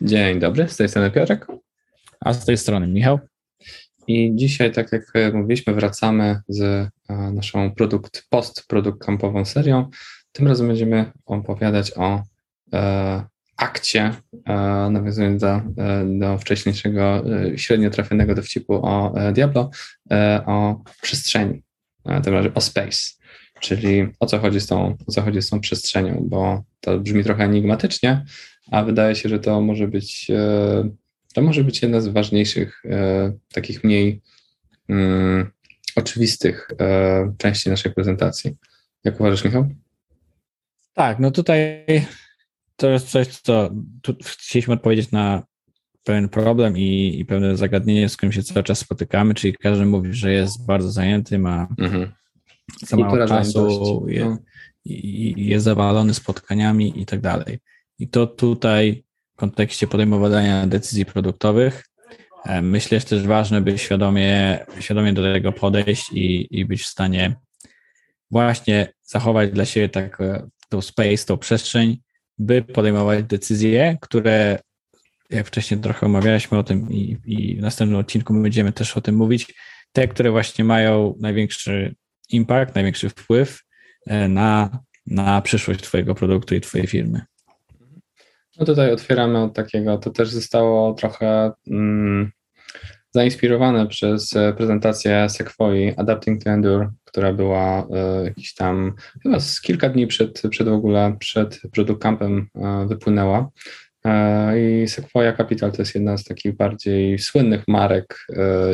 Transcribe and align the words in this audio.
Dzień 0.00 0.40
dobry, 0.40 0.68
z 0.68 0.76
tej 0.76 0.88
strony 0.88 1.10
Piotrek. 1.10 1.46
A 2.20 2.32
z 2.32 2.44
tej 2.44 2.56
strony 2.56 2.86
Michał. 2.86 3.18
I 4.06 4.32
dzisiaj, 4.34 4.72
tak 4.72 4.92
jak 4.92 5.34
mówiliśmy, 5.34 5.74
wracamy 5.74 6.40
z 6.48 6.62
e, 6.62 6.90
naszą 7.32 7.74
produkt, 7.74 8.26
post-produkt 8.30 9.04
kampową 9.04 9.44
serią. 9.44 9.90
Tym 10.32 10.48
razem 10.48 10.68
będziemy 10.68 11.12
opowiadać 11.26 11.92
o 11.96 12.22
e, 12.72 13.24
akcie, 13.56 14.14
e, 14.46 14.54
nawiązując 14.90 15.40
do, 15.40 15.48
e, 15.48 15.62
do 16.18 16.38
wcześniejszego, 16.38 17.24
e, 17.52 17.58
średnio 17.58 17.90
trafionego 17.90 18.34
dowcipu 18.34 18.74
o 18.86 19.14
e, 19.16 19.32
Diablo, 19.32 19.70
o 20.46 20.82
przestrzeni, 21.02 21.62
tym 22.24 22.34
razem 22.34 22.52
o 22.54 22.60
space. 22.60 23.23
Czyli 23.64 24.06
o 24.20 24.26
co 24.26 24.38
chodzi 24.38 24.60
z 24.60 24.66
tą, 24.66 24.96
o 25.06 25.12
co 25.12 25.22
chodzi 25.22 25.42
z 25.42 25.50
tą 25.50 25.60
przestrzenią, 25.60 26.24
bo 26.28 26.62
to 26.80 26.98
brzmi 26.98 27.24
trochę 27.24 27.44
enigmatycznie, 27.44 28.24
a 28.70 28.84
wydaje 28.84 29.14
się, 29.14 29.28
że 29.28 29.38
to 29.38 29.60
może 29.60 29.88
być, 29.88 30.30
e, 30.30 30.88
to 31.34 31.42
może 31.42 31.64
być 31.64 31.82
jedna 31.82 32.00
z 32.00 32.08
ważniejszych, 32.08 32.82
e, 32.84 33.32
takich 33.52 33.84
mniej 33.84 34.20
um, 34.88 35.50
oczywistych 35.96 36.68
e, 36.80 37.32
części 37.38 37.70
naszej 37.70 37.92
prezentacji. 37.92 38.56
Jak 39.04 39.20
uważasz, 39.20 39.44
Michał? 39.44 39.68
Tak, 40.94 41.18
no 41.18 41.30
tutaj 41.30 41.84
to 42.76 42.90
jest 42.90 43.08
coś, 43.08 43.28
co 43.28 43.70
chcieliśmy 44.24 44.74
odpowiedzieć 44.74 45.10
na 45.10 45.42
pewien 46.04 46.28
problem 46.28 46.78
i, 46.78 47.16
i 47.20 47.24
pewne 47.24 47.56
zagadnienie, 47.56 48.08
z 48.08 48.16
którym 48.16 48.32
się 48.32 48.42
cały 48.42 48.64
czas 48.64 48.78
spotykamy, 48.78 49.34
czyli 49.34 49.54
każdy 49.54 49.86
mówi, 49.86 50.14
że 50.14 50.32
jest 50.32 50.66
bardzo 50.66 50.90
zajęty, 50.90 51.38
ma 51.38 51.68
mhm. 51.78 52.12
Za 52.82 52.96
mało 52.96 53.26
czasu, 53.26 54.04
jest, 54.08 54.26
no. 54.26 54.38
jest 55.36 55.64
zawalony 55.64 56.14
spotkaniami 56.14 57.00
i 57.00 57.06
tak 57.06 57.20
dalej. 57.20 57.58
I 57.98 58.08
to 58.08 58.26
tutaj 58.26 59.04
w 59.34 59.36
kontekście 59.36 59.86
podejmowania 59.86 60.66
decyzji 60.66 61.04
produktowych 61.04 61.84
e, 62.44 62.62
myślę, 62.62 63.00
że 63.00 63.06
też 63.06 63.26
ważne, 63.26 63.60
by 63.60 63.78
świadomie, 63.78 64.58
świadomie 64.80 65.12
do 65.12 65.22
tego 65.22 65.52
podejść 65.52 66.12
i, 66.12 66.46
i 66.60 66.64
być 66.64 66.82
w 66.82 66.86
stanie 66.86 67.36
właśnie 68.30 68.92
zachować 69.02 69.50
dla 69.50 69.64
siebie 69.64 69.88
tak 69.88 70.20
e, 70.20 70.48
tą 70.68 70.80
space, 70.80 71.26
tą 71.26 71.36
przestrzeń, 71.36 71.98
by 72.38 72.62
podejmować 72.62 73.24
decyzje, 73.24 73.98
które 74.00 74.58
jak 75.30 75.46
wcześniej 75.46 75.80
trochę 75.80 76.06
omawialiśmy 76.06 76.58
o 76.58 76.62
tym 76.62 76.92
i, 76.92 77.16
i 77.24 77.56
w 77.56 77.60
następnym 77.60 78.00
odcinku 78.00 78.34
będziemy 78.34 78.72
też 78.72 78.96
o 78.96 79.00
tym 79.00 79.14
mówić, 79.14 79.54
te, 79.92 80.08
które 80.08 80.30
właśnie 80.30 80.64
mają 80.64 81.14
największy 81.20 81.94
impact, 82.30 82.74
największy 82.74 83.08
wpływ 83.08 83.60
e, 84.06 84.28
na, 84.28 84.78
na 85.06 85.42
przyszłość 85.42 85.80
Twojego 85.80 86.14
produktu 86.14 86.54
i 86.54 86.60
Twojej 86.60 86.86
firmy. 86.86 87.20
No 88.58 88.66
tutaj 88.66 88.92
otwieramy 88.92 89.42
od 89.42 89.54
takiego, 89.54 89.98
to 89.98 90.10
też 90.10 90.30
zostało 90.30 90.94
trochę 90.94 91.52
mm, 91.70 92.32
zainspirowane 93.14 93.86
przez 93.86 94.36
e, 94.36 94.52
prezentację 94.52 95.28
Sequoia 95.28 95.96
Adapting 95.96 96.44
to 96.44 96.50
Endure, 96.50 96.90
która 97.04 97.32
była 97.32 97.82
y, 97.82 98.24
jakiś 98.24 98.54
tam, 98.54 98.94
chyba 99.22 99.40
z 99.40 99.60
kilka 99.60 99.88
dni 99.88 100.06
przed, 100.06 100.42
przed 100.50 100.68
w 100.68 100.72
ogóle, 100.72 101.16
przed 101.18 101.60
Product 101.72 102.02
Campem 102.02 102.38
y, 102.38 102.88
wypłynęła. 102.88 103.50
I 104.56 104.88
Sequoia 104.88 105.32
Capital 105.32 105.72
to 105.72 105.82
jest 105.82 105.94
jedna 105.94 106.16
z 106.16 106.24
takich 106.24 106.56
bardziej 106.56 107.18
słynnych 107.18 107.68
marek, 107.68 108.26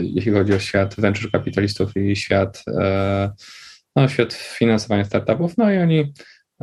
jeśli 0.02 0.32
chodzi 0.32 0.52
o 0.52 0.58
świat 0.58 0.94
venture 0.98 1.30
kapitalistów 1.30 1.96
i 1.96 2.16
świat, 2.16 2.64
no, 3.96 4.08
świat 4.08 4.32
finansowania 4.32 5.04
startupów. 5.04 5.58
No 5.58 5.72
i 5.72 5.78
oni 5.78 6.12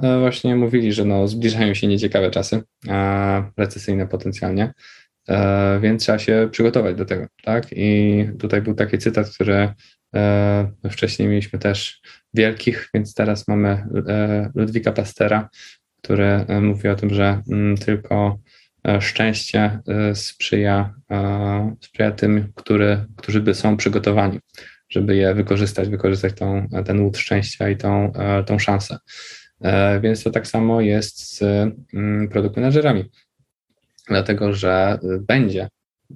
E, 0.04 0.20
właśnie 0.20 0.56
mówili, 0.56 0.94
że 0.94 1.06
no, 1.06 1.28
zbliżają 1.28 1.74
się 1.74 1.88
nieciekawe 1.88 2.32
czasy, 2.32 2.64
recesyjne 3.58 4.08
potencjalnie, 4.08 4.74
e, 5.30 5.80
więc 5.80 6.04
trzeba 6.04 6.20
się 6.20 6.50
przygotować 6.52 6.96
do 6.96 7.06
tego, 7.06 7.28
tak? 7.44 7.66
I 7.72 8.26
tutaj 8.40 8.62
był 8.62 8.74
taki 8.74 8.98
cytat, 8.98 9.30
który 9.30 9.74
e, 10.16 10.72
wcześniej 10.92 11.28
mieliśmy 11.28 11.60
też 11.60 12.02
wielkich, 12.34 12.90
więc 12.94 13.14
teraz 13.14 13.48
mamy 13.48 13.88
Ludwika 14.56 14.92
Pastera, 14.92 15.50
który 16.04 16.46
mówi 16.62 16.90
o 16.90 16.96
tym, 16.96 17.14
że 17.14 17.42
mm, 17.52 17.78
tylko 17.78 18.40
szczęście 19.00 19.80
sprzyja, 20.14 20.94
sprzyja 21.82 22.12
tym, 22.12 22.52
który, 22.56 23.06
którzy 23.18 23.42
by 23.42 23.54
są 23.54 23.78
przygotowani, 23.78 24.40
żeby 24.90 25.16
je 25.16 25.34
wykorzystać, 25.34 25.90
wykorzystać 25.90 26.34
tą, 26.34 26.68
ten 26.86 27.00
łód 27.00 27.18
szczęścia 27.18 27.70
i 27.70 27.78
tą, 27.78 28.12
tą 28.46 28.60
szansę. 28.60 28.98
E, 29.62 30.00
więc 30.00 30.24
to 30.24 30.32
tak 30.32 30.48
samo 30.48 30.82
jest 30.82 31.38
z 31.38 31.42
mm, 31.94 32.30
produkt 32.30 32.56
menedżerami, 32.58 33.06
dlatego 34.08 34.54
że 34.54 35.00
będzie 35.22 35.68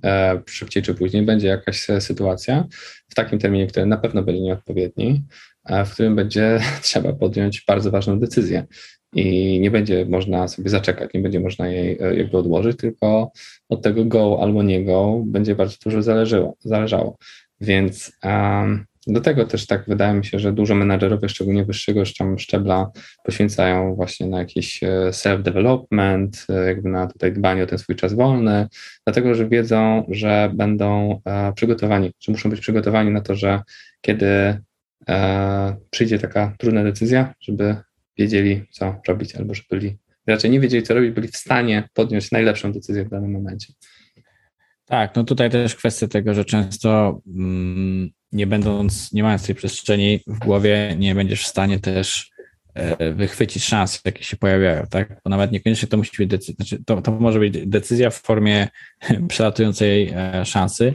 e, 0.04 0.42
szybciej 0.48 0.84
czy 0.84 0.94
później 0.94 1.24
będzie 1.24 1.48
jakaś 1.48 1.88
sytuacja 2.00 2.66
w 3.10 3.16
takim 3.16 3.40
terminie, 3.40 3.68
który 3.68 3.86
na 3.86 3.98
pewno 3.98 4.24
będzie 4.24 4.42
nieodpowiedni, 4.42 5.24
w 5.86 5.92
którym 5.94 6.16
będzie 6.16 6.60
trzeba 6.82 7.14
podjąć 7.14 7.64
bardzo 7.68 7.92
ważną 7.92 8.20
decyzję 8.20 8.66
i 9.14 9.60
nie 9.60 9.72
będzie 9.72 10.06
można 10.06 10.48
sobie 10.48 10.70
zaczekać, 10.70 11.14
nie 11.14 11.20
będzie 11.20 11.40
można 11.40 11.68
jej 11.68 11.98
e, 12.02 12.16
jakby 12.16 12.38
odłożyć, 12.38 12.78
tylko 12.78 13.32
od 13.70 13.82
tego 13.82 14.06
go 14.06 14.38
albo 14.42 14.64
nie 14.64 14.86
go 14.86 15.22
będzie 15.26 15.56
bardzo 15.56 15.78
dużo 15.84 16.02
zależało. 16.02 16.56
zależało. 16.60 17.18
Więc 17.62 18.18
um, 18.24 18.86
do 19.08 19.22
tego 19.22 19.46
też 19.46 19.68
tak 19.68 19.86
wydaje 19.88 20.14
mi 20.14 20.26
się, 20.26 20.40
że 20.40 20.54
dużo 20.54 20.76
menadżerowie, 20.76 21.30
szczególnie 21.30 21.66
wyższego 21.66 22.04
szczebla, 22.38 22.92
poświęcają 23.24 23.96
właśnie 23.96 24.28
na 24.28 24.40
jakiś 24.40 24.84
e, 24.84 24.88
self-development, 25.12 26.46
e, 26.50 26.68
jakby 26.68 26.90
na 26.90 27.08
tutaj 27.08 27.34
dbanie 27.34 27.64
o 27.64 27.68
ten 27.68 27.78
swój 27.78 27.96
czas 27.96 28.14
wolny, 28.14 28.68
dlatego 29.06 29.36
że 29.36 29.50
wiedzą, 29.50 30.06
że 30.10 30.52
będą 30.54 31.22
przygotowani, 31.56 32.12
że 32.20 32.32
muszą 32.32 32.50
być 32.50 32.60
przygotowani 32.60 33.12
na 33.12 33.22
to, 33.22 33.36
że 33.36 33.62
kiedy 34.02 34.58
przyjdzie 35.90 36.20
taka 36.20 36.54
trudna 36.58 36.84
decyzja, 36.84 37.34
żeby 37.42 37.76
wiedzieli, 38.22 38.66
co 38.72 39.02
robić, 39.08 39.36
albo 39.36 39.54
że 39.54 39.64
byli, 39.70 39.98
raczej 40.28 40.52
nie 40.52 40.60
wiedzieli, 40.60 40.84
co 40.84 40.94
robić, 40.94 41.12
byli 41.12 41.28
w 41.28 41.38
stanie 41.38 41.90
podjąć 41.94 42.32
najlepszą 42.32 42.72
decyzję 42.72 43.06
w 43.06 43.10
danym 43.10 43.32
momencie. 43.32 43.74
Tak, 44.86 45.16
no 45.16 45.24
tutaj 45.24 45.50
też 45.50 45.76
kwestia 45.76 46.08
tego, 46.08 46.34
że 46.34 46.46
często 46.46 47.22
mm, 47.28 48.10
nie 48.32 48.48
będąc, 48.48 49.14
nie 49.14 49.24
mając 49.24 49.46
tej 49.46 49.56
przestrzeni 49.56 50.20
w 50.28 50.40
głowie, 50.40 50.96
nie 51.00 51.16
będziesz 51.16 51.44
w 51.44 51.48
stanie 51.48 51.80
też 51.80 52.32
e, 52.74 53.14
wychwycić 53.14 53.64
szans, 53.64 54.02
jakie 54.06 54.24
się 54.24 54.38
pojawiają, 54.38 54.88
tak? 54.90 55.22
Bo 55.24 55.30
nawet 55.30 55.52
niekoniecznie 55.52 55.88
to 55.88 55.98
musi 55.98 56.12
być 56.18 56.30
decyzja, 56.30 56.56
znaczy 56.56 56.84
to, 56.86 57.02
to 57.02 57.12
może 57.12 57.40
być 57.40 57.68
decyzja 57.68 58.10
w 58.10 58.22
formie 58.22 58.68
przelatującej 59.30 60.14
e, 60.16 60.46
szansy 60.46 60.94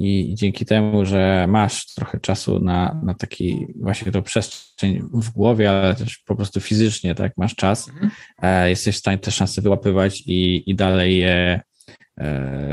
i 0.00 0.34
dzięki 0.34 0.64
temu, 0.64 1.06
że 1.06 1.46
masz 1.48 1.94
trochę 1.94 2.20
czasu 2.20 2.58
na, 2.58 3.00
na 3.04 3.14
taki 3.14 3.66
właśnie 3.80 4.12
tą 4.12 4.22
przestrzeń 4.22 5.02
w 5.12 5.30
głowie, 5.30 5.70
ale 5.70 5.94
też 5.94 6.18
po 6.18 6.36
prostu 6.36 6.60
fizycznie, 6.60 7.14
tak, 7.14 7.32
masz 7.36 7.54
czas, 7.54 7.88
mhm. 7.88 8.10
E, 8.42 8.70
jesteś 8.70 8.96
w 8.96 8.98
stanie 8.98 9.18
te 9.18 9.30
szanse 9.30 9.62
wyłapywać 9.62 10.22
i, 10.26 10.70
i 10.70 10.74
dalej 10.74 11.18
je 11.18 11.60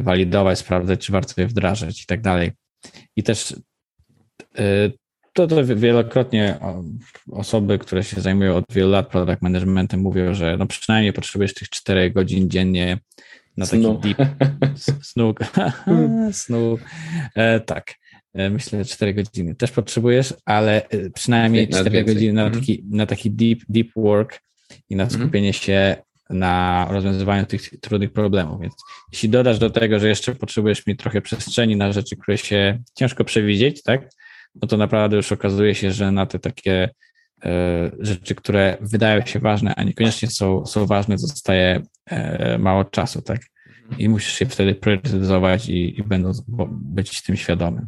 walidować, 0.02 0.60
sprawdzać, 0.60 1.06
czy 1.06 1.12
warto 1.12 1.42
je 1.42 1.48
wdrażać 1.48 2.04
i 2.04 2.06
tak 2.06 2.22
dalej. 2.22 2.52
I 3.16 3.24
też 3.24 3.56
Y, 4.60 4.94
to, 5.34 5.48
to 5.48 5.66
wielokrotnie 5.66 6.60
osoby, 7.32 7.80
które 7.80 8.04
się 8.04 8.22
zajmują 8.22 8.56
od 8.56 8.66
wielu 8.70 8.90
lat 8.90 9.08
product 9.08 9.42
managementem 9.42 10.00
mówią, 10.00 10.34
że 10.34 10.58
no 10.58 10.68
przynajmniej 10.68 11.14
potrzebujesz 11.14 11.54
tych 11.54 11.70
4 11.70 12.12
godzin 12.12 12.50
dziennie 12.50 13.00
na 13.58 13.66
taki 13.66 13.84
snu. 13.84 14.00
deep 14.00 14.18
snu. 15.02 15.34
snu. 16.32 16.78
E, 17.36 17.60
tak. 17.60 17.96
E, 18.34 18.50
myślę, 18.50 18.84
że 18.84 18.86
4 18.86 19.14
godziny 19.14 19.56
też 19.56 19.72
potrzebujesz, 19.72 20.34
ale 20.46 20.90
e, 20.90 21.10
przynajmniej 21.10 21.68
4 21.68 22.04
godziny 22.04 22.34
na 22.34 22.44
mhm. 22.44 22.62
taki, 22.62 22.84
na 22.90 23.06
taki 23.06 23.32
deep, 23.32 23.60
deep 23.70 23.88
work 23.96 24.40
i 24.90 24.96
na 24.96 25.04
mhm. 25.04 25.22
skupienie 25.22 25.54
się 25.54 25.96
na 26.30 26.88
rozwiązywaniu 26.92 27.46
tych 27.46 27.70
trudnych 27.82 28.14
problemów. 28.14 28.62
Więc 28.62 28.74
jeśli 29.12 29.30
dodasz 29.30 29.60
do 29.60 29.70
tego, 29.70 30.00
że 30.00 30.10
jeszcze 30.10 30.36
potrzebujesz 30.36 30.88
mieć 30.88 31.00
trochę 31.00 31.22
przestrzeni 31.22 31.76
na 31.76 31.92
rzeczy, 31.92 32.18
które 32.18 32.38
się 32.38 32.80
ciężko 32.96 33.24
przewidzieć, 33.24 33.84
tak? 33.84 34.10
no 34.62 34.68
to 34.68 34.78
naprawdę 34.78 35.18
już 35.18 35.32
okazuje 35.32 35.76
się, 35.76 35.92
że 35.92 36.12
na 36.12 36.26
te 36.26 36.40
takie 36.40 36.90
e, 37.46 37.92
rzeczy, 38.00 38.36
które 38.36 38.78
wydają 38.82 39.26
się 39.26 39.40
ważne, 39.40 39.76
a 39.76 39.84
niekoniecznie 39.84 40.30
są, 40.30 40.66
są 40.66 40.86
ważne, 40.86 41.18
zostaje 41.18 41.82
mało 42.60 42.86
czasu, 42.86 43.22
tak? 43.22 43.42
I 43.98 44.10
musisz 44.10 44.34
się 44.34 44.46
wtedy 44.46 44.76
priorytetyzować 44.76 45.70
i, 45.70 46.00
i 46.00 46.04
będąc, 46.04 46.44
być 46.72 47.22
tym 47.22 47.36
świadomym. 47.36 47.88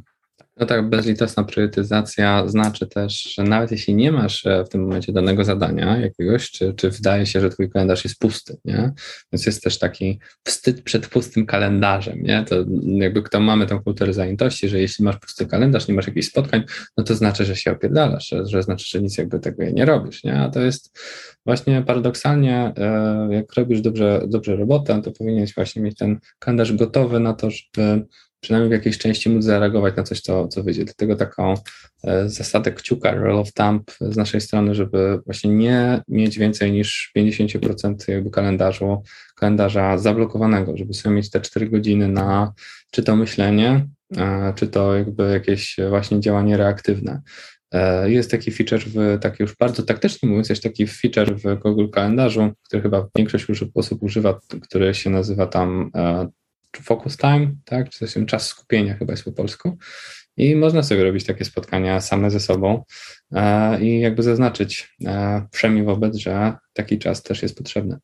No 0.59 0.65
tak, 0.65 0.89
bezlitosna 0.89 1.43
priorytetyzacja 1.43 2.47
znaczy 2.47 2.87
też, 2.87 3.23
że 3.23 3.43
nawet 3.43 3.71
jeśli 3.71 3.95
nie 3.95 4.11
masz 4.11 4.45
e, 4.45 4.65
w 4.65 4.69
tym 4.69 4.81
momencie 4.81 5.13
danego 5.13 5.43
zadania 5.43 5.97
jakiegoś, 5.97 6.51
czy, 6.51 6.73
czy 6.73 6.89
wydaje 6.89 7.25
się, 7.25 7.41
że 7.41 7.49
twój 7.49 7.69
kalendarz 7.69 8.03
jest 8.03 8.19
pusty, 8.19 8.57
nie? 8.65 8.91
Więc 9.33 9.45
jest 9.45 9.63
też 9.63 9.79
taki 9.79 10.19
wstyd 10.43 10.81
przed 10.81 11.07
pustym 11.07 11.45
kalendarzem, 11.45 12.23
nie? 12.23 12.43
To 12.43 12.55
jakby 12.83 13.23
kto 13.23 13.39
mamy 13.39 13.67
tą 13.67 13.83
kulturę 13.83 14.13
zajętości, 14.13 14.69
że 14.69 14.79
jeśli 14.79 15.05
masz 15.05 15.17
pusty 15.17 15.45
kalendarz, 15.45 15.87
nie 15.87 15.93
masz 15.93 16.07
jakichś 16.07 16.27
spotkań, 16.27 16.63
no 16.97 17.03
to 17.03 17.15
znaczy, 17.15 17.45
że 17.45 17.55
się 17.55 17.71
opierdalasz, 17.71 18.27
że, 18.27 18.45
że 18.45 18.63
znaczy, 18.63 18.85
że 18.89 19.01
nic 19.01 19.17
jakby 19.17 19.39
tego 19.39 19.63
nie 19.63 19.85
robisz, 19.85 20.23
nie? 20.23 20.39
A 20.39 20.49
to 20.49 20.61
jest 20.61 20.99
właśnie 21.45 21.81
paradoksalnie, 21.81 22.73
e, 22.77 23.27
jak 23.31 23.53
robisz 23.53 23.81
dobrze, 23.81 24.21
dobrze 24.27 24.55
robotę, 24.55 25.01
to 25.01 25.11
powinieneś 25.11 25.55
właśnie 25.55 25.81
mieć 25.81 25.97
ten 25.97 26.19
kalendarz 26.39 26.73
gotowy 26.73 27.19
na 27.19 27.33
to, 27.33 27.49
żeby 27.51 28.05
przynajmniej 28.41 28.69
w 28.69 28.73
jakiejś 28.73 28.97
części 28.97 29.29
móc 29.29 29.43
zareagować 29.43 29.95
na 29.95 30.03
coś, 30.03 30.21
co, 30.21 30.47
co 30.47 30.63
wyjdzie. 30.63 30.85
Dlatego 30.85 31.15
taką 31.15 31.53
e, 32.03 32.29
zasadę 32.29 32.71
kciuka, 32.71 33.11
roll 33.11 33.39
of 33.39 33.53
thumb 33.53 33.91
z 34.01 34.17
naszej 34.17 34.41
strony, 34.41 34.75
żeby 34.75 35.19
właśnie 35.25 35.51
nie 35.51 36.01
mieć 36.07 36.37
więcej 36.37 36.71
niż 36.71 37.11
50% 37.17 38.11
jakby 38.11 38.29
kalendarzu, 38.31 39.03
kalendarza 39.35 39.97
zablokowanego, 39.97 40.77
żeby 40.77 40.93
sobie 40.93 41.15
mieć 41.15 41.29
te 41.29 41.41
4 41.41 41.69
godziny 41.69 42.07
na 42.07 42.53
czy 42.91 43.03
to 43.03 43.15
myślenie, 43.15 43.87
e, 44.17 44.53
czy 44.55 44.67
to 44.67 44.95
jakby 44.95 45.31
jakieś 45.31 45.75
właśnie 45.89 46.19
działanie 46.19 46.57
reaktywne. 46.57 47.21
E, 47.71 48.11
jest 48.11 48.31
taki 48.31 48.51
feature, 48.51 48.79
w, 48.79 49.19
taki 49.21 49.43
już 49.43 49.55
bardzo 49.55 49.83
taktycznie 49.83 50.29
mówiąc, 50.29 50.49
jest 50.49 50.63
taki 50.63 50.87
feature 50.87 51.35
w 51.35 51.59
Google 51.59 51.89
Kalendarzu, 51.89 52.51
który 52.63 52.81
chyba 52.81 53.07
większość 53.15 53.45
osób 53.75 54.03
używa, 54.03 54.39
który 54.61 54.93
się 54.93 55.09
nazywa 55.09 55.47
tam 55.47 55.91
focus 56.77 57.17
time, 57.17 57.55
tak, 57.65 57.89
czy 57.89 58.07
to 58.07 58.25
czas 58.25 58.47
skupienia 58.47 58.93
chyba 58.93 59.13
jest 59.13 59.25
po 59.25 59.31
polsku. 59.31 59.77
I 60.37 60.55
można 60.55 60.83
sobie 60.83 61.03
robić 61.03 61.25
takie 61.25 61.45
spotkania 61.45 62.01
same 62.01 62.31
ze 62.31 62.39
sobą 62.39 62.83
e, 63.31 63.81
i 63.81 63.99
jakby 63.99 64.23
zaznaczyć 64.23 64.95
e, 65.05 65.47
wszemi 65.51 65.83
wobec, 65.83 66.15
że 66.15 66.53
taki 66.73 66.99
czas 66.99 67.23
też 67.23 67.41
jest 67.41 67.57
potrzebny. 67.57 67.97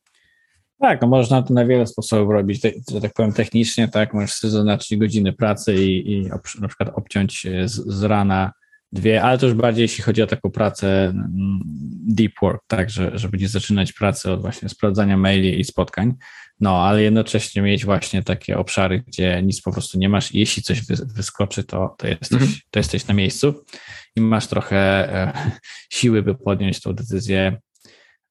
Tak, 0.79 1.01
no 1.01 1.07
można 1.07 1.43
to 1.43 1.53
na 1.53 1.65
wiele 1.65 1.87
sposobów 1.87 2.33
robić, 2.33 2.61
że 2.91 3.01
tak 3.01 3.13
powiem 3.13 3.33
technicznie, 3.33 3.87
tak, 3.87 4.13
możesz 4.13 4.33
sobie 4.33 4.51
zaznaczyć 4.51 4.97
godziny 4.97 5.33
pracy 5.33 5.75
i, 5.75 6.11
i 6.11 6.29
na 6.61 6.67
przykład 6.67 6.89
obciąć 6.95 7.47
z, 7.65 7.71
z 7.71 8.03
rana 8.03 8.51
dwie, 8.91 9.23
ale 9.23 9.37
to 9.37 9.45
już 9.45 9.55
bardziej 9.55 9.81
jeśli 9.81 10.03
chodzi 10.03 10.21
o 10.21 10.27
taką 10.27 10.51
pracę 10.51 11.05
mm, 11.05 11.59
deep 12.07 12.33
work, 12.41 12.61
tak, 12.67 12.89
że, 12.89 13.17
że 13.17 13.29
będziesz 13.29 13.49
zaczynać 13.49 13.93
pracę 13.93 14.33
od 14.33 14.41
właśnie 14.41 14.69
sprawdzania 14.69 15.17
maili 15.17 15.59
i 15.59 15.63
spotkań, 15.63 16.13
no 16.59 16.83
ale 16.83 17.03
jednocześnie 17.03 17.61
mieć 17.61 17.85
właśnie 17.85 18.23
takie 18.23 18.57
obszary, 18.57 19.03
gdzie 19.07 19.41
nic 19.43 19.61
po 19.61 19.71
prostu 19.71 19.99
nie 19.99 20.09
masz 20.09 20.33
jeśli 20.33 20.63
coś 20.63 20.81
wyskoczy, 21.15 21.63
to, 21.63 21.95
to, 21.97 22.07
jesteś, 22.07 22.31
mhm. 22.31 22.51
to 22.71 22.79
jesteś 22.79 23.07
na 23.07 23.13
miejscu 23.13 23.65
i 24.15 24.21
masz 24.21 24.47
trochę 24.47 24.77
e, 25.13 25.33
siły, 25.93 26.23
by 26.23 26.35
podjąć 26.35 26.81
tą 26.81 26.93
decyzję 26.93 27.57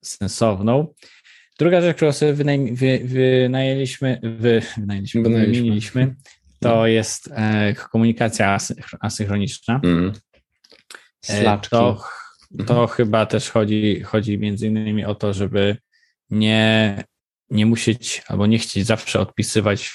sensowną. 0.04 0.94
Druga 1.58 1.80
rzecz, 1.80 1.96
którą 1.96 2.12
sobie 2.12 2.32
wynaj, 2.32 2.72
wy, 2.72 3.00
wynajęliśmy, 3.04 4.20
wy, 4.22 4.62
wynajęliśmy, 4.76 5.22
wymieniliśmy, 5.22 6.14
to 6.60 6.70
mhm. 6.70 6.92
jest 6.92 7.30
e, 7.32 7.74
komunikacja 7.74 8.58
asynchroniczna. 9.00 9.74
Mhm. 9.74 10.12
E, 11.28 11.58
to, 11.70 12.04
to 12.66 12.72
mhm. 12.72 12.88
chyba 12.88 13.26
też 13.26 13.50
chodzi, 13.50 14.00
chodzi 14.00 14.38
między 14.38 14.66
innymi 14.66 15.04
o 15.04 15.14
to, 15.14 15.32
żeby 15.32 15.76
nie, 16.30 17.04
nie 17.50 17.66
musieć 17.66 18.22
albo 18.28 18.46
nie 18.46 18.58
chcieć 18.58 18.86
zawsze 18.86 19.20
odpisywać, 19.20 19.92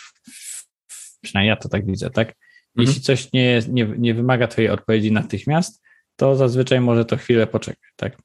przynajmniej 1.21 1.49
ja 1.49 1.55
to 1.55 1.69
tak 1.69 1.85
widzę, 1.85 2.09
tak? 2.09 2.27
Mhm. 2.27 2.37
Jeśli 2.77 3.01
coś 3.01 3.33
nie, 3.33 3.61
nie, 3.67 3.85
nie 3.97 4.13
wymaga 4.13 4.47
Twojej 4.47 4.69
odpowiedzi 4.69 5.11
natychmiast, 5.11 5.81
to 6.15 6.35
zazwyczaj 6.35 6.81
może 6.81 7.05
to 7.05 7.17
chwilę 7.17 7.47
poczekać, 7.47 7.89
tak? 7.95 8.17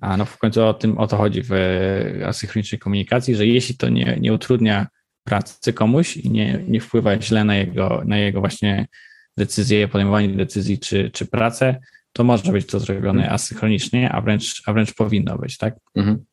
A 0.00 0.16
no 0.16 0.24
w 0.24 0.38
końcu 0.38 0.64
o 0.64 0.74
tym 0.74 0.98
o 0.98 1.06
to 1.06 1.16
chodzi 1.16 1.42
w 1.42 1.52
asynchronicznej 2.26 2.78
komunikacji, 2.78 3.34
że 3.34 3.46
jeśli 3.46 3.76
to 3.76 3.88
nie, 3.88 4.16
nie 4.20 4.32
utrudnia 4.32 4.86
pracy 5.24 5.72
komuś 5.72 6.16
i 6.16 6.30
nie, 6.30 6.64
nie 6.68 6.80
wpływa 6.80 7.20
źle 7.20 7.44
na 7.44 7.56
jego, 7.56 8.02
na 8.06 8.18
jego 8.18 8.40
właśnie 8.40 8.86
decyzje, 9.36 9.88
podejmowanie 9.88 10.28
decyzji 10.28 10.78
czy, 10.78 11.10
czy 11.10 11.26
pracę, 11.26 11.80
to 12.14 12.24
może 12.24 12.52
być 12.52 12.66
to 12.66 12.80
zrobione 12.80 13.30
asynchronicznie, 13.30 14.12
a 14.12 14.20
wręcz, 14.20 14.62
a 14.66 14.72
wręcz 14.72 14.94
powinno 14.94 15.38
być, 15.38 15.58
tak? 15.58 15.74
Mhm. 15.94 16.24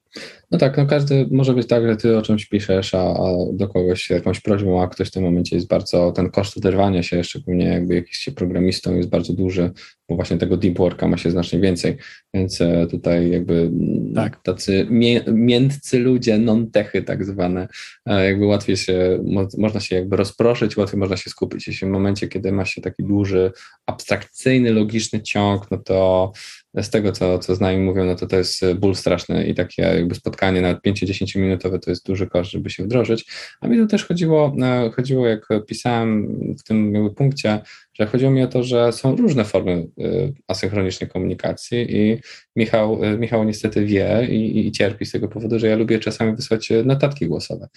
No 0.51 0.57
tak, 0.57 0.77
no 0.77 0.85
każdy 0.85 1.27
może 1.31 1.53
być 1.53 1.67
tak, 1.67 1.87
że 1.87 1.97
ty 1.97 2.17
o 2.17 2.21
czymś 2.21 2.45
piszesz, 2.45 2.95
a, 2.95 2.99
a 2.99 3.35
do 3.53 3.67
kogoś 3.67 4.09
jakąś 4.09 4.39
prośbą, 4.39 4.81
a 4.81 4.87
ktoś 4.87 5.07
w 5.07 5.11
tym 5.11 5.23
momencie 5.23 5.55
jest 5.55 5.67
bardzo, 5.67 6.11
ten 6.11 6.29
koszt 6.29 6.57
oderwania 6.57 7.03
się, 7.03 7.23
szczególnie 7.23 7.65
jakby 7.65 7.95
jakiś 7.95 8.17
się 8.17 8.31
programistą 8.31 8.95
jest 8.95 9.09
bardzo 9.09 9.33
duży, 9.33 9.71
bo 10.09 10.15
właśnie 10.15 10.37
tego 10.37 10.57
deep 10.57 10.77
worka 10.77 11.07
ma 11.07 11.17
się 11.17 11.31
znacznie 11.31 11.59
więcej, 11.59 11.97
więc 12.33 12.61
e, 12.61 12.87
tutaj 12.87 13.31
jakby 13.31 13.71
tak. 14.15 14.43
tacy 14.43 14.87
mię, 14.89 15.23
miętcy 15.27 15.99
ludzie, 15.99 16.37
non-techy 16.37 17.03
tak 17.03 17.25
zwane, 17.25 17.67
e, 18.05 18.25
jakby 18.25 18.45
łatwiej 18.45 18.77
się, 18.77 19.19
mo, 19.23 19.47
można 19.57 19.79
się 19.79 19.95
jakby 19.95 20.15
rozproszyć, 20.15 20.77
łatwiej 20.77 20.99
można 20.99 21.17
się 21.17 21.29
skupić. 21.29 21.67
Jeśli 21.67 21.87
w 21.87 21.91
momencie, 21.91 22.27
kiedy 22.27 22.51
ma 22.51 22.65
się 22.65 22.81
taki 22.81 23.03
duży, 23.03 23.51
abstrakcyjny, 23.85 24.71
logiczny 24.71 25.21
ciąg, 25.21 25.71
no 25.71 25.77
to 25.77 26.31
z 26.75 26.89
tego, 26.89 27.11
co, 27.11 27.39
co 27.39 27.55
znajomi 27.55 27.85
mówią, 27.85 28.05
no 28.05 28.15
to 28.15 28.27
to 28.27 28.37
jest 28.37 28.73
ból 28.73 28.95
straszny 28.95 29.47
i 29.47 29.55
takie 29.55 29.81
jakby 29.81 30.15
spotkanie 30.15 30.61
nawet 30.61 30.83
5-10 30.83 31.39
minutowe 31.39 31.79
to 31.79 31.89
jest 31.89 32.05
duży 32.05 32.27
koszt, 32.27 32.51
żeby 32.51 32.69
się 32.69 32.83
wdrożyć. 32.83 33.31
A 33.61 33.67
mi 33.67 33.77
to 33.77 33.87
też 33.87 34.05
chodziło, 34.05 34.55
e, 34.61 34.91
chodziło 34.95 35.27
jak 35.27 35.47
pisałem 35.67 36.37
w 36.59 36.63
tym 36.63 36.93
jakby 36.93 37.11
punkcie, 37.11 37.59
że 37.93 38.05
chodziło 38.05 38.31
mi 38.31 38.43
o 38.43 38.47
to, 38.47 38.63
że 38.63 38.91
są 38.91 39.15
różne 39.15 39.45
formy 39.45 39.71
e, 39.71 40.03
asynchronicznej 40.47 41.09
komunikacji 41.09 41.97
i 41.97 42.17
Michał, 42.55 43.03
e, 43.03 43.17
Michał 43.17 43.43
niestety 43.43 43.85
wie 43.85 44.27
i, 44.29 44.67
i 44.67 44.71
cierpi 44.71 45.05
z 45.05 45.11
tego 45.11 45.27
powodu, 45.27 45.59
że 45.59 45.67
ja 45.67 45.75
lubię 45.75 45.99
czasami 45.99 46.35
wysłać 46.35 46.69
notatki 46.85 47.27
głosowe. 47.27 47.67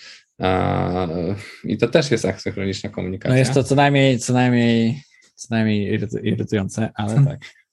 I 1.64 1.78
to 1.78 1.88
też 1.88 2.10
jest 2.10 2.24
asynchroniczna 2.24 2.90
komunikacja. 2.90 3.30
No 3.30 3.38
jest 3.38 3.54
to 3.54 3.64
co 3.64 3.74
najmniej, 3.74 4.18
co 4.18 4.32
najmniej, 4.32 5.02
co 5.34 5.46
najmniej 5.50 6.00
irytujące, 6.22 6.90
ale 6.94 7.24
tak. 7.28 7.63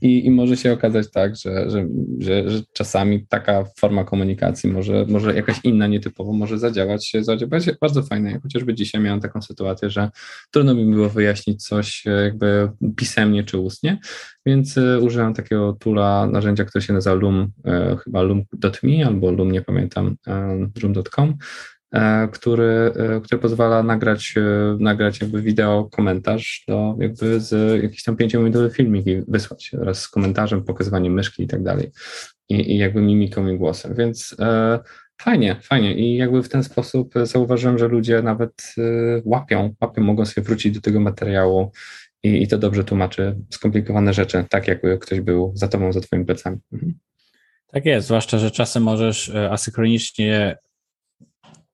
I, 0.00 0.26
I 0.26 0.30
może 0.30 0.56
się 0.56 0.72
okazać 0.72 1.10
tak, 1.10 1.36
że, 1.36 1.70
że, 1.70 1.86
że, 2.18 2.50
że, 2.50 2.62
czasami 2.72 3.26
taka 3.26 3.64
forma 3.78 4.04
komunikacji 4.04 4.70
może, 4.70 5.06
może 5.08 5.34
jakaś 5.34 5.56
inna, 5.64 5.86
nietypowo 5.86 6.32
może 6.32 6.58
zadziałać, 6.58 7.12
zadziałać 7.20 7.66
bardzo 7.80 8.02
fajnie. 8.02 8.40
Chociażby 8.42 8.74
dzisiaj 8.74 9.00
miałem 9.00 9.20
taką 9.20 9.42
sytuację, 9.42 9.90
że 9.90 10.10
trudno 10.50 10.74
mi 10.74 10.94
było 10.94 11.08
wyjaśnić 11.08 11.66
coś 11.66 12.04
jakby 12.24 12.70
pisemnie 12.96 13.44
czy 13.44 13.58
ustnie, 13.58 13.98
więc 14.46 14.78
e, 14.78 15.00
użyłem 15.00 15.34
takiego 15.34 15.72
tula, 15.72 16.28
narzędzia, 16.32 16.64
które 16.64 16.82
się 16.82 16.92
nazywa 16.92 17.14
Loom, 17.14 17.52
e, 17.64 17.96
chyba 18.04 18.22
loom.me 18.22 19.06
albo 19.06 19.30
Loom, 19.30 19.52
nie 19.52 19.62
pamiętam, 19.62 20.16
e, 20.26 20.68
loom.com 20.82 21.28
E, 21.28 21.77
który, 22.32 22.92
e, 22.96 23.20
który 23.20 23.40
pozwala 23.40 23.82
nagrać, 23.82 24.34
e, 24.36 24.76
nagrać 24.80 25.20
jakby 25.20 25.42
wideo 25.42 25.84
komentarz 25.84 26.64
do 26.68 26.96
jakby 26.98 27.40
z 27.40 27.82
jakiś 27.82 28.02
tam 28.02 28.16
pięciominutowy 28.16 28.70
filmik 28.70 29.06
i 29.06 29.22
wysłać 29.28 29.70
wraz 29.72 30.00
z 30.00 30.08
komentarzem, 30.08 30.64
pokazywaniem 30.64 31.12
myszki 31.12 31.42
i 31.42 31.46
tak 31.46 31.62
dalej 31.62 31.90
i, 32.48 32.72
i 32.72 32.78
jakby 32.78 33.02
mimiką 33.02 33.48
i 33.48 33.58
głosem, 33.58 33.94
więc 33.94 34.36
e, 34.38 34.78
fajnie, 35.20 35.56
fajnie 35.62 35.94
i 35.94 36.16
jakby 36.16 36.42
w 36.42 36.48
ten 36.48 36.64
sposób 36.64 37.14
zauważyłem, 37.22 37.78
że 37.78 37.88
ludzie 37.88 38.22
nawet 38.22 38.74
e, 38.78 38.82
łapią, 39.24 39.74
łapią, 39.80 40.02
mogą 40.02 40.26
sobie 40.26 40.44
wrócić 40.44 40.74
do 40.74 40.80
tego 40.80 41.00
materiału 41.00 41.72
i, 42.22 42.42
i 42.42 42.48
to 42.48 42.58
dobrze 42.58 42.84
tłumaczy 42.84 43.36
skomplikowane 43.50 44.14
rzeczy, 44.14 44.44
tak 44.50 44.68
jakby 44.68 44.98
ktoś 44.98 45.20
był 45.20 45.52
za 45.54 45.68
tobą, 45.68 45.92
za 45.92 46.00
twoimi 46.00 46.24
plecami. 46.24 46.56
Mhm. 46.72 46.94
Tak 47.66 47.86
jest, 47.86 48.06
zwłaszcza, 48.06 48.38
że 48.38 48.50
czasem 48.50 48.82
możesz 48.82 49.30
asynchronicznie 49.50 50.56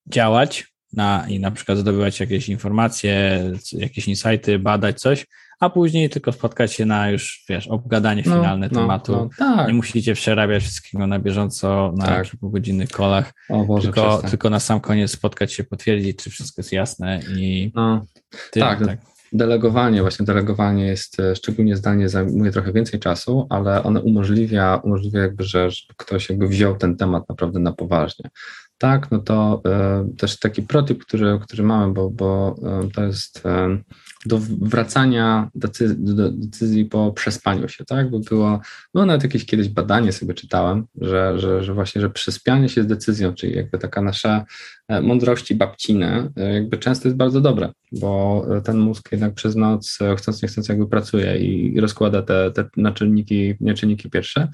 działać 0.06 0.74
na, 0.92 1.26
i 1.28 1.40
na 1.40 1.50
przykład 1.50 1.78
zdobywać 1.78 2.20
jakieś 2.20 2.48
informacje, 2.48 3.40
jakieś 3.72 4.08
insighty, 4.08 4.58
badać 4.58 5.00
coś, 5.00 5.26
a 5.60 5.70
później 5.70 6.10
tylko 6.10 6.32
spotkać 6.32 6.72
się 6.72 6.86
na 6.86 7.10
już, 7.10 7.44
wiesz, 7.48 7.66
obgadanie 7.66 8.22
no, 8.26 8.36
finalne 8.36 8.68
no, 8.72 8.80
tematu. 8.80 9.12
No, 9.12 9.28
tak. 9.38 9.68
Nie 9.68 9.74
musicie 9.74 10.14
przerabiać 10.14 10.62
wszystkiego 10.62 11.06
na 11.06 11.18
bieżąco 11.18 11.92
na 11.96 12.06
tak. 12.06 12.30
kilkugodzinnych 12.30 12.90
kolach, 12.90 13.32
o 13.48 13.64
Boże, 13.64 13.82
tylko, 13.82 14.22
tylko 14.30 14.50
na 14.50 14.60
sam 14.60 14.80
koniec 14.80 15.10
spotkać 15.10 15.52
się, 15.52 15.64
potwierdzić, 15.64 16.18
czy 16.18 16.30
wszystko 16.30 16.60
jest 16.60 16.72
jasne 16.72 17.20
i 17.36 17.72
no, 17.74 18.06
tak. 18.52 18.86
tak. 18.86 18.98
Delegowanie, 19.32 20.02
właśnie 20.02 20.26
delegowanie 20.26 20.86
jest, 20.86 21.20
e, 21.20 21.36
szczególnie 21.36 21.76
zdanie 21.76 22.08
zajmuje 22.08 22.50
trochę 22.50 22.72
więcej 22.72 23.00
czasu, 23.00 23.46
ale 23.50 23.82
ono 23.82 24.00
umożliwia, 24.00 24.80
umożliwia 24.84 25.20
jakby, 25.20 25.44
że 25.44 25.68
ktoś 25.96 26.30
jakby 26.30 26.48
wziął 26.48 26.76
ten 26.76 26.96
temat 26.96 27.28
naprawdę 27.28 27.60
na 27.60 27.72
poważnie 27.72 28.30
tak, 28.78 29.10
no 29.10 29.18
to 29.18 29.62
e, 29.66 30.08
też 30.18 30.38
taki 30.38 30.62
protyp, 30.62 31.04
który, 31.04 31.38
który 31.42 31.62
mamy, 31.62 31.92
bo, 31.92 32.10
bo 32.10 32.56
e, 32.62 32.88
to 32.94 33.04
jest 33.04 33.46
e, 33.46 33.78
do 34.26 34.38
wracania 34.60 35.50
decyzji, 35.54 35.96
do 35.98 36.30
decyzji 36.30 36.84
po 36.84 37.12
przespaniu 37.12 37.68
się, 37.68 37.84
tak? 37.84 38.10
Bo 38.10 38.18
było, 38.18 38.60
no 38.94 39.06
nawet 39.06 39.22
jakieś 39.22 39.46
kiedyś 39.46 39.68
badanie 39.68 40.12
sobie 40.12 40.34
czytałem, 40.34 40.86
że, 41.00 41.38
że, 41.38 41.64
że 41.64 41.74
właśnie, 41.74 42.00
że 42.00 42.10
przespianie 42.10 42.68
się 42.68 42.82
z 42.82 42.86
decyzją, 42.86 43.34
czyli 43.34 43.56
jakby 43.56 43.78
taka 43.78 44.02
nasza 44.02 44.44
mądrości 45.02 45.54
babciny, 45.54 46.30
jakby 46.36 46.78
często 46.78 47.08
jest 47.08 47.16
bardzo 47.16 47.40
dobre, 47.40 47.72
bo 47.92 48.46
ten 48.64 48.78
mózg 48.78 49.12
jednak 49.12 49.34
przez 49.34 49.56
noc 49.56 49.98
chcąc 50.16 50.42
nie 50.42 50.48
chcąc 50.48 50.68
jakby 50.68 50.86
pracuje 50.86 51.38
i 51.38 51.80
rozkłada 51.80 52.22
te, 52.22 52.50
te 52.50 52.64
naczynniki, 52.76 53.54
nieczynniki 53.60 54.10
pierwsze 54.10 54.48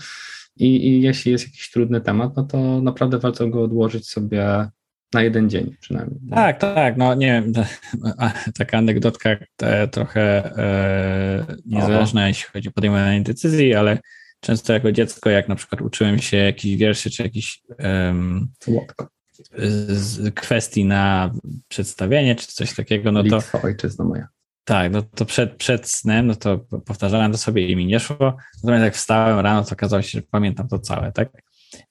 i, 0.57 0.88
i 0.88 1.02
jeśli 1.02 1.33
jest 1.33 1.45
jakiś 1.47 1.71
trudny 1.71 2.00
temat, 2.00 2.37
no 2.37 2.45
to 2.45 2.83
naprawdę 2.83 3.19
warto 3.19 3.49
go 3.49 3.62
odłożyć 3.62 4.09
sobie 4.09 4.69
na 5.14 5.23
jeden 5.23 5.50
dzień 5.50 5.76
przynajmniej. 5.80 6.21
Tak, 6.30 6.61
tak, 6.61 6.97
no 6.97 7.14
nie 7.14 7.26
wiem, 7.26 7.52
taka 8.59 8.78
anegdotka 8.78 9.37
trochę 9.90 10.57
e, 10.59 11.47
niezależna, 11.66 12.21
Aha. 12.21 12.28
jeśli 12.28 12.50
chodzi 12.52 12.69
o 12.69 12.73
podejmowanie 12.73 13.23
decyzji, 13.23 13.75
ale 13.75 13.99
często 14.40 14.73
jako 14.73 14.92
dziecko, 14.92 15.30
jak 15.30 15.49
na 15.49 15.54
przykład 15.54 15.80
uczyłem 15.80 16.19
się 16.19 16.37
jakiś 16.37 16.76
wierszy, 16.76 17.11
czy 17.11 17.23
jakiś 17.23 17.62
um, 17.78 18.49
z 19.88 20.35
kwestii 20.35 20.85
na 20.85 21.33
przedstawienie, 21.69 22.35
czy 22.35 22.47
coś 22.47 22.75
takiego, 22.75 23.12
no 23.12 23.23
Litwa, 23.23 23.59
to... 23.59 23.62
ojczyzna 23.62 24.04
moja. 24.04 24.28
Tak, 24.64 24.93
no 24.93 25.02
to 25.02 25.25
przed, 25.25 25.57
przed 25.57 25.90
snem, 25.90 26.26
no 26.26 26.35
to 26.35 26.59
powtarzałem 26.59 27.33
to 27.33 27.38
sobie 27.38 27.69
i 27.69 27.76
mi 27.76 27.87
nie 27.87 28.00
szło, 28.00 28.37
natomiast 28.62 28.85
jak 28.85 28.95
wstałem 28.95 29.38
rano, 29.38 29.64
to 29.64 29.73
okazało 29.73 30.02
się, 30.02 30.19
że 30.19 30.23
pamiętam 30.31 30.69
to 30.69 30.79
całe, 30.79 31.12
tak? 31.12 31.29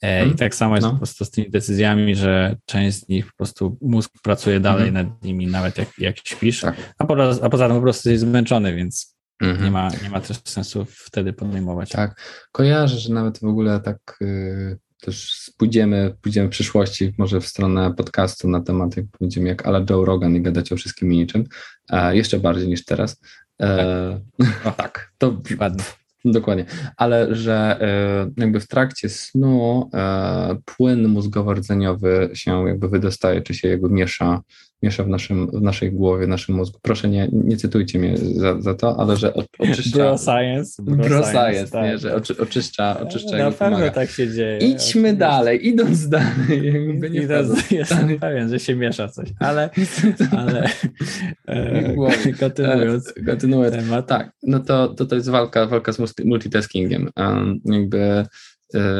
Hmm. 0.02 0.32
I 0.32 0.36
tak 0.36 0.56
samo 0.56 0.76
jest 0.76 0.88
no. 0.88 0.92
po 0.92 0.98
prostu 0.98 1.26
z 1.26 1.32
tymi 1.32 1.50
decyzjami, 1.50 2.16
że 2.16 2.56
część 2.66 2.98
z 2.98 3.10
nich 3.10 3.26
po 3.26 3.38
prostu 3.38 3.78
mózg 3.82 4.12
pracuje 4.24 4.60
dalej 4.60 4.92
hmm. 4.92 5.08
nad 5.08 5.24
nimi, 5.24 5.48
nawet 5.48 5.78
jak, 5.78 5.88
jak 5.98 6.18
śpisz, 6.18 6.62
tak. 6.62 6.76
a, 6.98 7.06
po, 7.06 7.16
a 7.44 7.50
poza 7.50 7.68
tym 7.68 7.76
po 7.76 7.82
prostu 7.82 8.10
jest 8.10 8.22
zmęczony, 8.22 8.76
więc 8.76 9.19
hmm. 9.39 9.63
nie, 9.63 9.72
ma, 9.72 9.89
nie 10.03 10.10
ma 10.10 10.22
też 10.22 10.39
sensu 10.46 10.86
wtedy 10.89 11.34
podejmować. 11.34 11.89
Tak, 11.89 12.22
kojarzę, 12.51 12.98
że 12.98 13.13
nawet 13.13 13.39
w 13.39 13.43
ogóle 13.43 13.79
tak 13.79 14.17
yy, 14.22 14.77
też 15.01 15.51
pójdziemy, 15.58 16.15
pójdziemy 16.22 16.48
w 16.48 16.51
przyszłości 16.51 17.13
może 17.17 17.41
w 17.41 17.48
stronę 17.48 17.93
podcastu 17.93 18.50
na 18.50 18.62
temat, 18.62 18.98
jak 18.98 19.05
będziemy 19.19 19.48
jak 19.48 19.67
ala 19.67 19.86
Joe 19.89 20.05
Rogan 20.05 20.36
i 20.36 20.41
gadać 20.41 20.72
o 20.72 20.75
wszystkim 20.75 21.13
i 21.13 21.17
niczym, 21.17 21.43
e, 21.89 22.15
jeszcze 22.15 22.39
bardziej 22.39 22.67
niż 22.67 22.86
teraz. 22.86 23.22
E, 23.62 24.19
tak. 24.38 24.50
O, 24.65 24.72
tak, 24.72 25.12
to 25.17 25.41
ładnie. 25.60 25.84
Dokładnie, 26.25 26.65
ale 26.98 27.36
że 27.36 27.77
e, 27.81 28.41
jakby 28.41 28.60
w 28.60 28.67
trakcie 28.67 29.10
snu 29.10 29.89
e, 29.93 30.58
płyn 30.65 31.08
mózgowo-rdzeniowy 31.08 32.29
się 32.34 32.67
jakby 32.67 32.89
wydostaje, 32.89 33.41
czy 33.41 33.53
się 33.53 33.67
jakby 33.67 33.89
miesza, 33.89 34.41
miesza 34.84 35.04
w, 35.04 35.10
naszym, 35.10 35.48
w 35.48 35.62
naszej 35.62 35.92
głowie, 35.92 36.26
w 36.26 36.30
naszym 36.30 36.56
mózgu. 36.56 36.80
Proszę 36.82 37.10
nie, 37.10 37.30
nie 37.32 37.58
cytujcie 37.58 38.00
mnie 38.00 38.18
za, 38.18 38.62
za 38.62 38.76
to, 38.76 39.00
ale 39.00 39.18
że 39.18 39.34
oczyszcza... 39.60 39.98
Bro 39.98 40.18
science. 40.18 40.84
Bro, 40.84 40.96
bro 40.96 41.24
science, 41.24 41.72
tak. 41.72 41.84
nie, 41.84 41.98
że 41.98 42.16
oczy, 42.16 42.38
oczyszcza, 42.38 43.00
oczyszcza 43.00 43.38
Na 43.38 43.52
pewno 43.52 43.90
tak 43.90 44.10
się 44.10 44.34
dzieje. 44.34 44.58
Idźmy 44.58 45.14
dalej, 45.14 45.68
idąc 45.68 46.10
dalej. 46.10 46.74
Jakby 46.88 47.10
nie 47.10 47.22
Idąc, 47.22 47.72
jestem 47.72 48.20
pewien, 48.20 48.50
że 48.50 48.60
się 48.60 48.76
miesza 48.76 49.08
coś, 49.08 49.30
ale, 49.40 49.70
ale 50.38 50.64
e, 51.48 52.34
kontynuując 52.40 53.14
kontynuując 53.26 53.76
temat. 53.76 54.08
Tak, 54.08 54.32
no 54.44 54.60
to, 54.60 54.88
to, 54.88 55.06
to 55.06 55.16
jest 55.16 55.30
walka, 55.30 55.66
walka 55.66 55.94
z 55.94 56.00
multitaskingiem. 56.26 57.10
Um, 57.18 57.60
jakby 57.66 58.26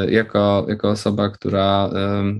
jako, 0.08 0.66
jako 0.68 0.90
osoba, 0.90 1.30
która 1.30 1.90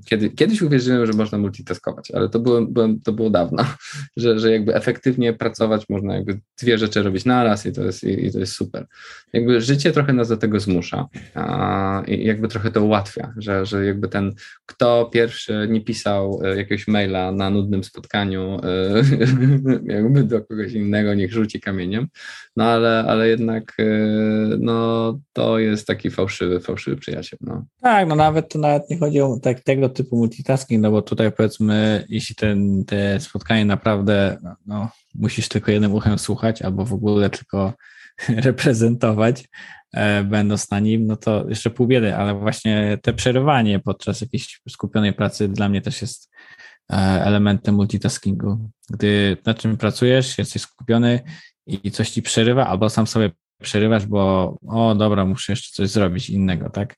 kiedy, 0.05 0.31
kiedyś 0.31 0.63
uwierzyłem, 0.63 1.07
że 1.07 1.13
można 1.13 1.39
multitaskować, 1.39 2.11
ale 2.11 2.29
to 2.29 2.39
było, 2.39 2.61
to 3.05 3.13
było 3.13 3.31
dawno, 3.31 3.65
że, 4.17 4.39
że 4.39 4.53
jakby 4.53 4.75
efektywnie 4.75 5.33
pracować 5.33 5.85
można 5.89 6.15
jakby 6.15 6.41
dwie 6.63 6.79
rzeczy 6.79 7.03
robić 7.03 7.25
naraz 7.25 7.67
i 7.67 7.73
to 7.73 7.85
jest, 7.85 8.05
i, 8.05 8.27
i 8.27 8.33
to 8.33 8.39
jest 8.39 8.53
super. 8.53 8.87
Jakby 9.33 9.61
życie 9.61 9.93
trochę 9.93 10.13
nas 10.13 10.29
do 10.29 10.37
tego 10.37 10.61
zmusza 10.61 11.09
a, 11.35 12.03
i 12.07 12.27
jakby 12.27 12.49
trochę 12.49 12.71
to 12.71 12.85
ułatwia, 12.85 13.33
że, 13.37 13.67
że 13.67 13.87
jakby 13.87 14.09
ten, 14.09 14.33
kto 14.67 15.11
pierwszy 15.13 15.67
nie 15.71 15.81
pisał 15.81 16.41
e, 16.45 16.57
jakiegoś 16.57 16.89
maila 16.89 17.33
na 17.33 17.51
nudnym 17.51 17.85
spotkaniu 17.85 18.61
e, 18.63 19.03
jakby 19.95 20.23
do 20.25 20.41
kogoś 20.45 20.73
innego, 20.73 21.15
niech 21.15 21.33
rzuci 21.33 21.61
kamieniem, 21.61 22.07
no 22.57 22.65
ale, 22.65 23.05
ale 23.09 23.29
jednak 23.29 23.73
e, 23.79 23.85
no, 24.59 25.21
to 25.33 25.59
jest 25.59 25.87
taki 25.87 26.11
fałszywy, 26.11 26.61
fałszywy 26.61 26.97
przyjaciel 26.97 27.20
no. 27.41 27.65
Tak, 27.83 28.09
no 28.09 28.15
nawet 28.15 28.49
to 28.49 28.59
nawet 28.59 28.91
nie 28.91 28.99
chodzi 28.99 29.21
o 29.21 29.39
tak, 29.43 29.61
tego 29.61 29.89
typu 29.89 30.17
multitasking, 30.17 30.83
no 30.83 30.91
bo 30.91 31.03
tutaj 31.03 31.33
powiedzmy, 31.33 32.05
jeśli 32.09 32.35
ten, 32.35 32.85
te 32.85 33.21
spotkanie 33.21 33.65
naprawdę, 33.65 34.39
no, 34.43 34.57
no 34.67 34.89
musisz 35.15 35.49
tylko 35.49 35.71
jednym 35.71 35.95
uchem 35.95 36.19
słuchać, 36.19 36.62
albo 36.62 36.85
w 36.85 36.93
ogóle 36.93 37.31
tylko 37.31 37.73
reprezentować, 38.29 39.49
e, 39.93 40.25
będąc 40.25 40.71
na 40.71 40.81
nim, 40.81 41.07
no 41.07 41.17
to 41.17 41.49
jeszcze 41.49 41.71
pół 41.71 41.87
biedy, 41.87 42.17
ale 42.17 42.35
właśnie 42.35 42.99
te 43.03 43.12
przerywanie 43.12 43.79
podczas 43.79 44.21
jakiejś 44.21 44.61
skupionej 44.69 45.12
pracy 45.12 45.49
dla 45.49 45.69
mnie 45.69 45.81
też 45.81 46.03
jest 46.03 46.31
e, 46.93 46.97
elementem 47.25 47.75
multitaskingu. 47.75 48.71
Gdy 48.91 49.37
nad 49.47 49.59
czym 49.59 49.77
pracujesz, 49.77 50.39
jesteś 50.39 50.62
skupiony 50.62 51.21
i 51.67 51.91
coś 51.91 52.11
ci 52.11 52.23
przerywa, 52.23 52.67
albo 52.67 52.91
sam 52.91 53.07
sobie 53.07 53.31
przerywasz, 53.61 54.07
bo 54.07 54.57
o 54.69 54.95
dobra, 54.95 55.25
muszę 55.25 55.52
jeszcze 55.52 55.71
coś 55.73 55.88
zrobić 55.88 56.31
innego, 56.31 56.71
tak? 56.71 56.97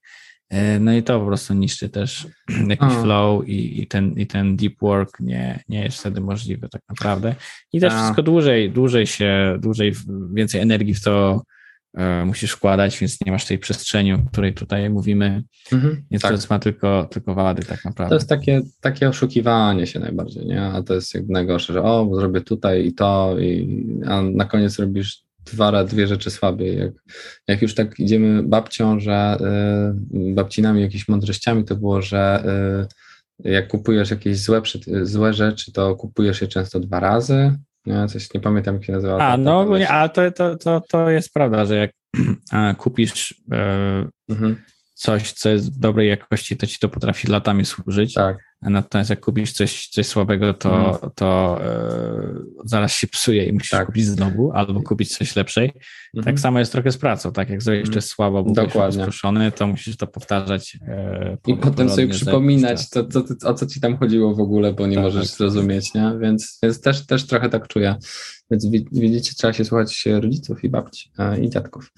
E, 0.53 0.79
no 0.79 0.93
i 0.93 1.03
to 1.03 1.21
po 1.21 1.27
prostu 1.27 1.55
niszczy 1.55 1.89
też 1.89 2.27
jakiś 2.69 2.93
flow 3.03 3.49
i, 3.49 3.83
i, 3.83 3.87
ten, 3.87 4.13
i 4.13 4.27
ten 4.27 4.57
deep 4.57 4.75
work 4.81 5.21
nie, 5.21 5.63
nie 5.69 5.85
jest 5.85 5.99
wtedy 5.99 6.21
możliwy 6.21 6.69
tak 6.69 6.83
naprawdę. 6.89 7.35
I 7.73 7.81
też 7.81 7.93
wszystko 7.93 8.23
dłużej, 8.23 8.71
dłużej 8.71 9.07
się, 9.07 9.59
dłużej, 9.61 9.93
więcej 10.33 10.61
energii 10.61 10.95
w 10.95 11.03
to 11.03 11.43
e, 11.97 12.25
musisz 12.25 12.53
wkładać, 12.53 12.99
więc 12.99 13.19
nie 13.27 13.33
masz 13.33 13.47
tej 13.47 13.59
przestrzeni, 13.59 14.13
o 14.13 14.19
której 14.19 14.55
tutaj 14.55 14.91
mówimy, 14.91 15.43
mhm, 15.73 16.03
więc 16.11 16.23
tak. 16.23 16.39
to 16.39 16.47
ma 16.51 16.59
tylko, 16.59 17.09
tylko 17.11 17.35
wady 17.35 17.63
tak 17.63 17.85
naprawdę. 17.85 18.09
To 18.09 18.15
jest 18.15 18.29
takie, 18.29 18.63
takie 18.81 19.09
oszukiwanie 19.09 19.87
się 19.87 20.01
najbardziej, 20.01 20.47
nie? 20.47 20.63
A 20.63 20.83
to 20.83 20.95
jest 20.95 21.15
jak 21.15 21.29
najgorsze, 21.29 21.73
że 21.73 21.83
o, 21.83 22.11
zrobię 22.15 22.41
tutaj 22.41 22.87
i 22.87 22.95
to, 22.95 23.37
i, 23.41 23.85
a 24.07 24.23
na 24.23 24.45
koniec 24.45 24.79
robisz 24.79 25.22
dwa, 25.45 25.85
dwie 25.85 26.07
rzeczy 26.07 26.31
słabiej. 26.31 26.79
Jak, 26.79 26.93
jak 27.49 27.63
już 27.63 27.75
tak 27.75 28.01
idziemy 28.01 28.43
babcią, 28.43 29.01
że 29.01 29.39
y, 30.15 30.35
babcinami, 30.35 30.83
jakimiś 30.83 31.09
mądrościami, 31.09 31.65
to 31.65 31.77
było, 31.77 32.03
że 32.03 32.45
y, 33.45 33.51
jak 33.51 33.69
kupujesz 33.69 34.11
jakieś 34.11 34.39
złe, 34.39 34.63
złe 35.03 35.35
rzeczy, 35.35 35.73
to 35.73 35.97
kupujesz 35.97 36.41
je 36.41 36.49
często 36.49 36.81
dwa 36.81 37.01
razy. 37.01 37.59
Nie, 37.87 38.07
coś 38.09 38.35
nie 38.35 38.41
pamiętam, 38.41 38.75
jak 38.75 38.85
się 38.85 38.93
nazywa. 38.93 39.19
A, 39.19 39.37
no 39.37 39.61
ogólnie, 39.61 39.89
ale 39.89 40.09
to, 40.09 40.31
to, 40.31 40.57
to, 40.57 40.83
to 40.89 41.11
jest 41.11 41.33
prawda, 41.35 41.65
że 41.65 41.77
jak 41.77 41.91
kupisz 42.79 43.31
y, 43.31 43.35
mhm. 44.29 44.57
coś, 44.95 45.33
co 45.33 45.49
jest 45.49 45.81
dobrej 45.81 46.09
jakości, 46.09 46.57
to 46.57 46.67
ci 46.67 46.79
to 46.79 46.89
potrafi 46.89 47.29
latami 47.29 47.65
służyć. 47.65 48.15
Tak 48.15 48.52
Natomiast 48.63 49.11
jak 49.11 49.21
kupisz 49.21 49.53
coś, 49.53 49.89
coś 49.89 50.07
słabego, 50.07 50.55
to, 50.55 50.77
mhm. 50.77 51.13
to 51.15 51.59
e, 51.65 52.35
zaraz 52.65 52.93
się 52.93 53.07
psuje 53.07 53.45
i 53.45 53.53
musisz 53.53 53.71
tak. 53.71 53.87
kupić 53.87 54.07
znowu, 54.07 54.53
albo 54.53 54.83
kupić 54.83 55.17
coś 55.17 55.37
lepszej. 55.37 55.69
Tak 55.69 55.83
mhm. 56.17 56.35
Tak 56.35 56.41
samo 56.41 56.59
jest 56.59 56.73
trochę 56.73 56.93
z 56.93 56.99
pracą, 56.99 57.33
tak? 57.33 57.51
Jak 57.51 57.63
zrobisz 57.63 57.91
coś 57.91 58.05
słabo, 58.05 58.45
bo 58.45 58.53
Dokładnie. 58.53 59.03
skruszony, 59.03 59.53
to 59.53 59.67
musisz 59.67 59.97
to 59.97 60.07
powtarzać. 60.07 60.79
E, 60.89 61.37
I 61.47 61.57
potem 61.57 61.91
sobie 61.91 62.09
przypominać, 62.09 62.91
to, 62.91 63.05
to, 63.05 63.23
to, 63.23 63.49
o 63.49 63.55
co 63.55 63.67
ci 63.67 63.81
tam 63.81 63.97
chodziło 63.97 64.35
w 64.35 64.41
ogóle, 64.41 64.73
bo 64.73 64.87
nie 64.87 64.95
tak, 64.95 65.05
możesz 65.05 65.29
tak. 65.29 65.39
zrozumieć, 65.39 65.95
nie? 65.95 66.13
Więc, 66.21 66.59
więc 66.63 66.81
też, 66.81 67.07
też 67.07 67.27
trochę 67.27 67.49
tak 67.49 67.69
czuję. 67.69 67.97
Więc 68.53 68.67
widzicie, 68.93 69.35
trzeba 69.35 69.53
się 69.53 69.65
słuchać 69.65 70.05
rodziców 70.07 70.65
i 70.65 70.69
babci 70.69 71.11
e, 71.19 71.41
i 71.41 71.51
dziadków. 71.51 71.93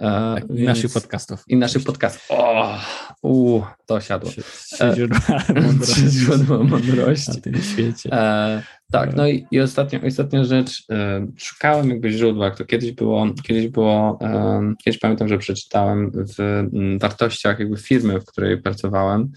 E, 0.00 0.34
tak, 0.34 0.44
I 0.50 0.62
naszych 0.62 0.92
podcastów. 0.92 1.44
I 1.48 1.56
naszych 1.56 1.84
podcastów. 1.84 2.26
O, 2.28 2.78
u, 3.22 3.62
to 3.86 4.00
siadło. 4.00 4.30
Trzy 4.30 4.42
źródła 4.94 5.42
mądrości. 5.62 6.08
źródła 6.08 6.58
mądrości. 6.64 7.30
Na 7.30 7.40
tym 7.40 7.62
świecie. 7.62 8.12
E, 8.12 8.62
tak, 8.92 9.16
no 9.16 9.28
i, 9.28 9.46
i 9.50 9.60
ostatnia, 9.60 10.00
ostatnia 10.06 10.44
rzecz. 10.44 10.84
E, 10.90 11.26
szukałem 11.36 11.90
jakby 11.90 12.12
źródła, 12.12 12.50
to 12.50 12.64
kiedyś 12.64 12.92
było, 12.92 13.26
kiedyś 13.42 13.68
było, 13.68 14.18
e, 14.22 14.74
kiedyś 14.84 15.00
pamiętam, 15.00 15.28
że 15.28 15.38
przeczytałem 15.38 16.12
w 16.14 16.40
m, 16.40 16.98
wartościach 16.98 17.58
jakby 17.58 17.76
firmy, 17.76 18.20
w 18.20 18.24
której 18.24 18.62
pracowałem, 18.62 19.22
e, 19.22 19.28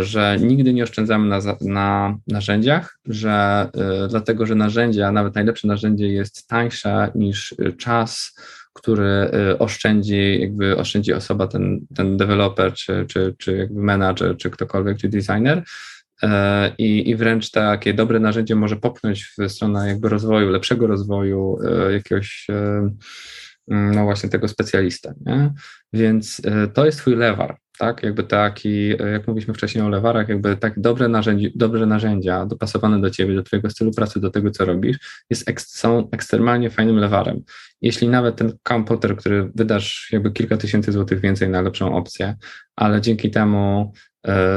że 0.00 0.36
nigdy 0.40 0.72
nie 0.72 0.82
oszczędzamy 0.82 1.28
na, 1.28 1.40
na 1.60 2.18
narzędziach, 2.26 2.98
że 3.06 3.66
dlatego, 4.08 4.46
że 4.46 4.54
narzędzia, 4.54 5.12
nawet 5.12 5.34
najlepsze 5.34 5.68
narzędzie 5.68 6.08
jest 6.08 6.48
tańsze 6.48 7.12
niż 7.14 7.54
czas, 7.78 8.32
który 8.72 9.30
y, 9.52 9.58
oszczędzi, 9.58 10.40
jakby 10.40 10.76
oszczędzi 10.76 11.12
osoba, 11.12 11.46
ten, 11.46 11.80
ten 11.96 12.16
deweloper, 12.16 12.72
czy, 12.72 13.06
czy, 13.08 13.34
czy 13.38 13.56
jakby 13.56 13.82
menadżer, 13.82 14.36
czy 14.36 14.50
ktokolwiek, 14.50 14.98
czy 14.98 15.08
designer. 15.08 15.62
E, 16.22 16.72
I, 16.78 17.10
I 17.10 17.16
wręcz 17.16 17.50
takie 17.50 17.94
dobre 17.94 18.20
narzędzie 18.20 18.54
może 18.54 18.76
popchnąć 18.76 19.34
w 19.38 19.48
stronę 19.48 19.88
jakby 19.88 20.08
rozwoju, 20.08 20.50
lepszego 20.50 20.86
rozwoju, 20.86 21.58
e, 21.64 21.92
jakiegoś 21.92 22.46
no 23.68 24.04
właśnie 24.04 24.28
tego 24.28 24.48
specjalistę, 24.48 25.14
nie? 25.26 25.52
Więc 25.92 26.38
y, 26.38 26.68
to 26.74 26.86
jest 26.86 26.98
twój 26.98 27.16
lewar, 27.16 27.56
tak? 27.78 28.02
Jakby 28.02 28.24
taki, 28.24 28.88
jak 28.88 29.28
mówiliśmy 29.28 29.54
wcześniej 29.54 29.84
o 29.84 29.88
lewarach, 29.88 30.28
jakby 30.28 30.56
tak 30.56 30.80
dobre, 30.80 31.08
narzędzie, 31.08 31.50
dobre 31.54 31.86
narzędzia 31.86 32.46
dopasowane 32.46 33.00
do 33.00 33.10
ciebie, 33.10 33.34
do 33.34 33.42
twojego 33.42 33.70
stylu 33.70 33.90
pracy, 33.90 34.20
do 34.20 34.30
tego, 34.30 34.50
co 34.50 34.64
robisz, 34.64 35.24
jest 35.30 35.70
są 35.76 36.08
ekstremalnie 36.10 36.70
fajnym 36.70 36.96
lewarem. 36.96 37.42
Jeśli 37.80 38.08
nawet 38.08 38.36
ten 38.36 38.52
komputer, 38.62 39.16
który 39.16 39.50
wydasz 39.54 40.08
jakby 40.12 40.32
kilka 40.32 40.56
tysięcy 40.56 40.92
złotych 40.92 41.20
więcej 41.20 41.48
na 41.48 41.62
lepszą 41.62 41.94
opcję, 41.94 42.36
ale 42.76 43.00
dzięki 43.00 43.30
temu 43.30 43.92
e, 43.92 44.11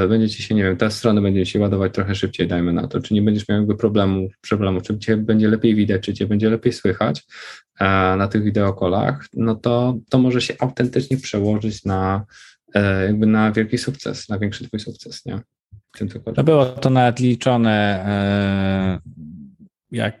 będziecie 0.08 0.42
się, 0.42 0.54
nie 0.54 0.62
wiem, 0.62 0.76
te 0.76 0.90
strony 0.90 1.20
będzie 1.20 1.46
się 1.46 1.60
ładować 1.60 1.94
trochę 1.94 2.14
szybciej, 2.14 2.48
dajmy 2.48 2.72
na 2.72 2.88
to, 2.88 3.00
czy 3.00 3.14
nie 3.14 3.22
będziesz 3.22 3.48
miał 3.48 3.58
jakby 3.58 3.76
problemu, 3.76 4.28
problemu 4.48 4.80
czy 4.80 4.98
cię 4.98 5.16
będzie 5.16 5.48
lepiej 5.48 5.74
widać, 5.74 6.02
czy 6.02 6.14
cię 6.14 6.26
będzie 6.26 6.50
lepiej 6.50 6.72
słychać 6.72 7.24
e, 7.80 7.84
na 8.16 8.28
tych 8.28 8.42
wideokolach, 8.42 9.26
no 9.34 9.54
to 9.54 9.98
to 10.10 10.18
może 10.18 10.40
się 10.40 10.54
autentycznie 10.58 11.16
przełożyć 11.16 11.84
na 11.84 12.26
E, 12.76 13.04
jakby 13.04 13.26
na 13.26 13.52
wielki 13.52 13.78
sukces, 13.78 14.28
na 14.28 14.38
większy 14.38 14.68
twój 14.68 14.80
sukces, 14.80 15.26
nie? 15.26 15.40
To 16.34 16.44
było 16.44 16.66
to 16.66 16.90
nawet 16.90 17.20
liczone, 17.20 18.04
e, 18.06 19.00
jak 19.90 20.20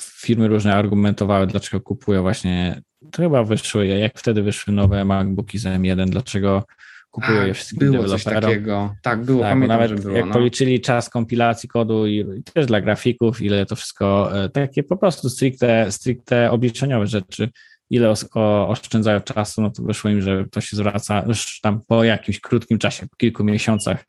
firmy 0.00 0.48
różne 0.48 0.74
argumentowały, 0.74 1.46
dlaczego 1.46 1.80
kupują 1.80 2.22
właśnie, 2.22 2.82
to 3.10 3.22
chyba 3.22 3.44
wyszły, 3.44 3.86
jak 3.86 4.18
wtedy 4.18 4.42
wyszły 4.42 4.72
nowe 4.72 5.04
MacBooki 5.04 5.58
z 5.58 5.64
M1, 5.64 6.08
dlaczego 6.10 6.64
kupują 7.10 7.46
je 7.46 7.54
wszystkim 7.54 7.78
było. 7.78 8.08
Coś 8.08 8.24
takiego. 8.24 8.94
Tak, 9.02 9.24
było, 9.24 9.40
tak, 9.40 9.50
pamiętam, 9.50 9.80
nawet 9.80 10.00
było, 10.00 10.16
jak 10.16 10.26
no. 10.26 10.32
policzyli 10.32 10.80
czas 10.80 11.10
kompilacji 11.10 11.68
kodu 11.68 12.06
i, 12.06 12.26
i, 12.38 12.42
też 12.42 12.66
dla 12.66 12.80
grafików, 12.80 13.42
ile 13.42 13.66
to 13.66 13.76
wszystko, 13.76 14.38
e, 14.44 14.48
takie 14.48 14.82
po 14.82 14.96
prostu 14.96 15.30
stricte, 15.30 15.92
stricte 15.92 16.50
obliczeniowe 16.50 17.06
rzeczy, 17.06 17.50
ile 17.90 18.14
oszczędzają 18.68 19.20
czasu, 19.20 19.62
no 19.62 19.70
to 19.70 19.82
wyszło 19.82 20.10
im, 20.10 20.22
że 20.22 20.44
to 20.50 20.60
się 20.60 20.76
zwraca 20.76 21.24
już 21.26 21.60
tam 21.60 21.80
po 21.86 22.04
jakimś 22.04 22.40
krótkim 22.40 22.78
czasie, 22.78 23.06
po 23.06 23.16
kilku 23.16 23.44
miesiącach 23.44 24.04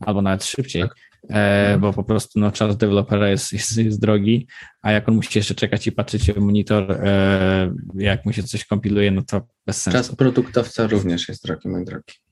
albo 0.00 0.22
nawet 0.22 0.44
szybciej, 0.44 0.82
tak. 0.82 0.96
e, 1.30 1.78
bo 1.78 1.92
po 1.92 2.04
prostu 2.04 2.40
no, 2.40 2.52
czas 2.52 2.76
dewelopera 2.76 3.28
jest, 3.28 3.52
jest, 3.52 3.76
jest 3.76 4.00
drogi, 4.00 4.46
a 4.82 4.92
jak 4.92 5.08
on 5.08 5.14
musi 5.14 5.38
jeszcze 5.38 5.54
czekać 5.54 5.86
i 5.86 5.92
patrzeć 5.92 6.32
w 6.32 6.36
monitor, 6.36 6.92
e, 6.92 7.74
jak 7.94 8.26
mu 8.26 8.32
się 8.32 8.42
coś 8.42 8.64
kompiluje, 8.64 9.10
no 9.10 9.22
to 9.22 9.46
bez 9.66 9.82
sensu. 9.82 9.98
Czas 9.98 10.16
produktowca 10.16 10.86
również 10.86 11.28
jest 11.28 11.44
drogi, 11.44 11.68
mój 11.68 11.84
drogi. 11.84 12.23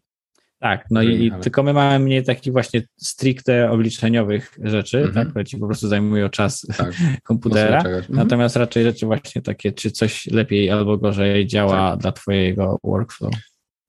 Tak, 0.62 0.84
no 0.90 1.02
i, 1.02 1.30
ale... 1.30 1.42
tylko 1.42 1.62
my 1.62 1.72
mamy 1.72 2.04
mniej 2.04 2.24
takich 2.24 2.52
właśnie 2.52 2.82
stricte 2.96 3.70
obliczeniowych 3.70 4.58
rzeczy, 4.62 4.98
mm 4.98 5.10
-hmm. 5.10 5.14
tak, 5.14 5.28
które 5.28 5.44
ci 5.44 5.58
po 5.58 5.66
prostu 5.66 5.88
zajmują 5.88 6.28
czas 6.28 6.66
tak, 6.76 6.92
komputera, 7.22 7.80
mm 7.80 8.00
-hmm. 8.00 8.10
natomiast 8.10 8.56
raczej 8.56 8.84
rzeczy 8.84 9.06
właśnie 9.06 9.42
takie, 9.42 9.72
czy 9.72 9.90
coś 9.90 10.26
lepiej 10.26 10.70
albo 10.70 10.98
gorzej 10.98 11.46
działa 11.46 11.90
tak. 11.90 12.00
dla 12.00 12.12
twojego 12.12 12.78
workflow. 12.84 13.32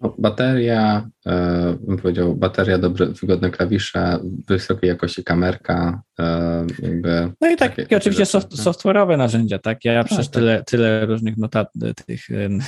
No, 0.02 0.16
bateria, 0.18 1.10
e, 1.26 1.78
bym 1.82 1.98
powiedział, 1.98 2.36
bateria, 2.36 2.78
dobre, 2.78 3.06
wygodne 3.06 3.50
klawisze, 3.50 4.20
wysokiej 4.48 4.88
jakości 4.88 5.24
kamerka, 5.24 6.02
e, 6.20 6.66
jakby... 6.80 7.32
No 7.42 7.50
i 7.50 7.56
tak, 7.56 7.76
takie, 7.76 7.98
oczywiście 7.98 8.26
soft, 8.26 8.56
software'owe 8.56 9.18
narzędzia, 9.18 9.60
tak? 9.60 9.86
Ja, 9.86 9.94
ja 9.94 10.04
przecież 10.04 10.26
tak. 10.26 10.34
tyle, 10.34 10.64
tyle 10.64 11.06
różnych 11.06 11.38
notat, 11.38 11.68
tych 12.06 12.22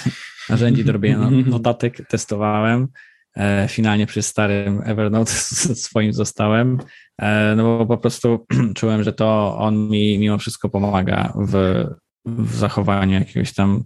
narzędzi 0.49 0.85
do 0.85 0.91
robienia 0.91 1.29
notatek 1.45 2.07
testowałem, 2.07 2.87
finalnie 3.67 4.05
przy 4.05 4.21
starym 4.21 4.81
Evernote 4.85 5.31
swoim 5.85 6.13
zostałem, 6.13 6.77
e, 7.21 7.53
no 7.55 7.63
bo 7.63 7.85
po 7.85 7.97
prostu 7.97 8.45
czułem, 8.75 9.03
że 9.03 9.13
to 9.13 9.57
on 9.57 9.89
mi 9.89 10.19
mimo 10.19 10.37
wszystko 10.37 10.69
pomaga 10.69 11.33
w, 11.35 11.85
w 12.25 12.55
zachowaniu 12.55 13.19
jakiegoś 13.19 13.53
tam, 13.53 13.83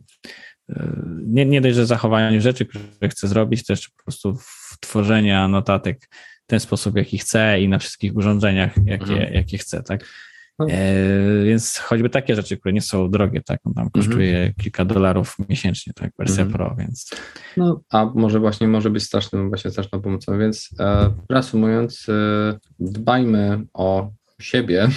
e, 0.70 0.94
nie, 1.26 1.46
nie 1.46 1.62
dość, 1.62 1.76
że 1.76 1.86
zachowaniu 1.86 2.42
rzeczy, 2.42 2.66
które 2.66 3.10
chcę 3.10 3.28
zrobić, 3.28 3.66
też 3.66 3.90
po 3.90 4.04
prostu 4.04 4.36
w 4.36 4.78
tworzenia 4.80 5.48
notatek 5.48 6.10
w 6.44 6.48
ten 6.48 6.60
sposób, 6.60 6.96
jaki 6.96 7.18
chcę 7.18 7.62
i 7.62 7.70
na 7.70 7.80
wszystkich 7.80 8.16
urządzeniach, 8.16 8.76
jakie, 8.86 9.14
mhm. 9.14 9.34
jakie 9.34 9.58
chcę, 9.58 9.84
tak? 9.84 10.06
No. 10.60 10.66
E, 10.70 11.44
więc 11.44 11.78
choćby 11.78 12.10
takie 12.10 12.36
rzeczy, 12.36 12.58
które 12.58 12.74
nie 12.74 12.82
są 12.82 13.12
drogie, 13.12 13.42
tak, 13.42 13.60
on 13.64 13.74
tam 13.74 13.84
mhm. 13.84 14.06
kosztuje 14.06 14.54
kilka 14.62 14.86
dolarów 14.86 15.36
miesięcznie, 15.50 15.94
tak, 15.94 16.12
wersja 16.20 16.44
mhm. 16.44 16.54
Pro, 16.54 16.76
więc. 16.80 17.10
No, 17.58 17.82
a 17.90 18.06
może 18.16 18.40
właśnie 18.40 18.68
może 18.68 18.90
być 18.90 19.04
strasznym, 19.04 19.50
właśnie 19.50 19.72
straszną 19.72 20.02
pomocą, 20.02 20.40
więc 20.40 20.70
e, 20.80 21.14
reasumując, 21.30 22.06
e, 22.10 22.60
dbajmy 22.80 23.66
o 23.74 24.12
siebie. 24.42 24.88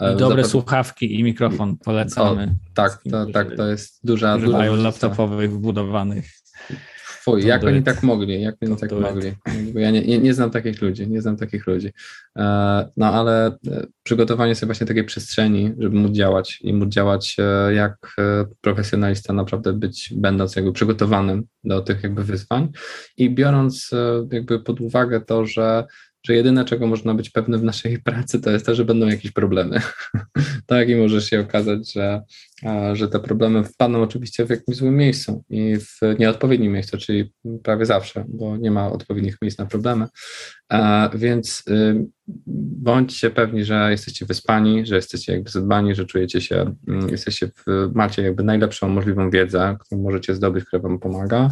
I 0.00 0.04
dobre 0.04 0.18
Zapewne... 0.18 0.44
słuchawki 0.44 1.20
i 1.20 1.24
mikrofon 1.24 1.76
polecamy. 1.76 2.44
O, 2.44 2.74
tak, 2.74 3.02
to, 3.10 3.26
tak, 3.26 3.56
to 3.56 3.66
jest 3.66 4.00
duża, 4.04 4.38
duża 4.38 4.58
laptopowych 4.58 5.52
wbudowanych. 5.52 6.30
Fuj, 7.26 7.46
jak 7.46 7.64
oni 7.64 7.82
tak 7.82 8.02
mogli, 8.02 8.42
jak 8.42 8.56
oni 8.62 8.76
tak 8.76 8.92
mogli. 8.92 9.32
Bo 9.72 9.80
ja 9.80 9.90
nie, 9.90 10.02
nie, 10.02 10.18
nie, 10.18 10.34
znam 10.34 10.50
takich 10.50 10.82
ludzi, 10.82 11.08
nie 11.08 11.22
znam 11.22 11.36
takich 11.36 11.66
ludzi. 11.66 11.92
E, 12.36 12.42
no 12.96 13.06
ale 13.06 13.46
e, 13.46 13.86
przygotowanie 14.02 14.54
sobie 14.54 14.66
właśnie 14.66 14.86
takiej 14.86 15.04
przestrzeni, 15.04 15.74
żeby 15.78 15.96
móc 15.96 16.12
działać 16.12 16.58
i 16.62 16.72
móc 16.72 16.88
działać 16.88 17.36
e, 17.38 17.74
jak 17.74 18.16
profesjonalista, 18.60 19.32
naprawdę 19.32 19.72
być, 19.72 20.12
będąc 20.16 20.56
jakby 20.56 20.72
przygotowanym 20.72 21.44
do 21.64 21.80
tych 21.80 22.02
jakby 22.02 22.24
wyzwań 22.24 22.68
i 23.16 23.30
biorąc 23.30 23.90
jakby 24.32 24.60
pod 24.60 24.80
uwagę 24.80 25.20
to, 25.20 25.46
że 25.46 25.84
że 26.26 26.34
jedyne, 26.34 26.64
czego 26.64 26.86
można 26.86 27.14
być 27.14 27.30
pewny 27.30 27.58
w 27.58 27.64
naszej 27.64 27.98
pracy, 27.98 28.40
to 28.40 28.50
jest 28.50 28.66
to, 28.66 28.74
że 28.74 28.84
będą 28.84 29.06
jakieś 29.06 29.30
problemy. 29.30 29.80
tak, 30.66 30.88
i 30.88 30.96
może 30.96 31.22
się 31.22 31.40
okazać, 31.40 31.92
że, 31.92 32.22
że 32.92 33.08
te 33.08 33.20
problemy 33.20 33.64
wpadną 33.64 34.02
oczywiście 34.02 34.46
w 34.46 34.50
jakimś 34.50 34.76
złym 34.76 34.96
miejscu 34.96 35.44
i 35.50 35.76
w 35.76 36.18
nieodpowiednim 36.18 36.72
miejscu, 36.72 36.98
czyli 36.98 37.32
prawie 37.62 37.86
zawsze, 37.86 38.24
bo 38.28 38.56
nie 38.56 38.70
ma 38.70 38.92
odpowiednich 38.92 39.36
miejsc 39.42 39.58
na 39.58 39.66
problemy. 39.66 40.06
Więc 41.14 41.62
y, 41.70 42.06
bądźcie 42.82 43.30
pewni, 43.30 43.64
że 43.64 43.90
jesteście 43.90 44.26
wyspani, 44.26 44.86
że 44.86 44.96
jesteście 44.96 45.32
jakby 45.32 45.50
zadbani, 45.50 45.94
że 45.94 46.06
czujecie 46.06 46.40
się, 46.40 46.74
mm, 46.88 47.08
jesteście 47.08 47.46
w, 47.46 47.90
macie 47.94 48.22
jakby 48.22 48.42
najlepszą 48.42 48.88
możliwą 48.88 49.30
wiedzę, 49.30 49.76
którą 49.80 50.02
możecie 50.02 50.34
zdobyć, 50.34 50.64
która 50.64 50.82
wam 50.82 50.98
pomaga, 50.98 51.50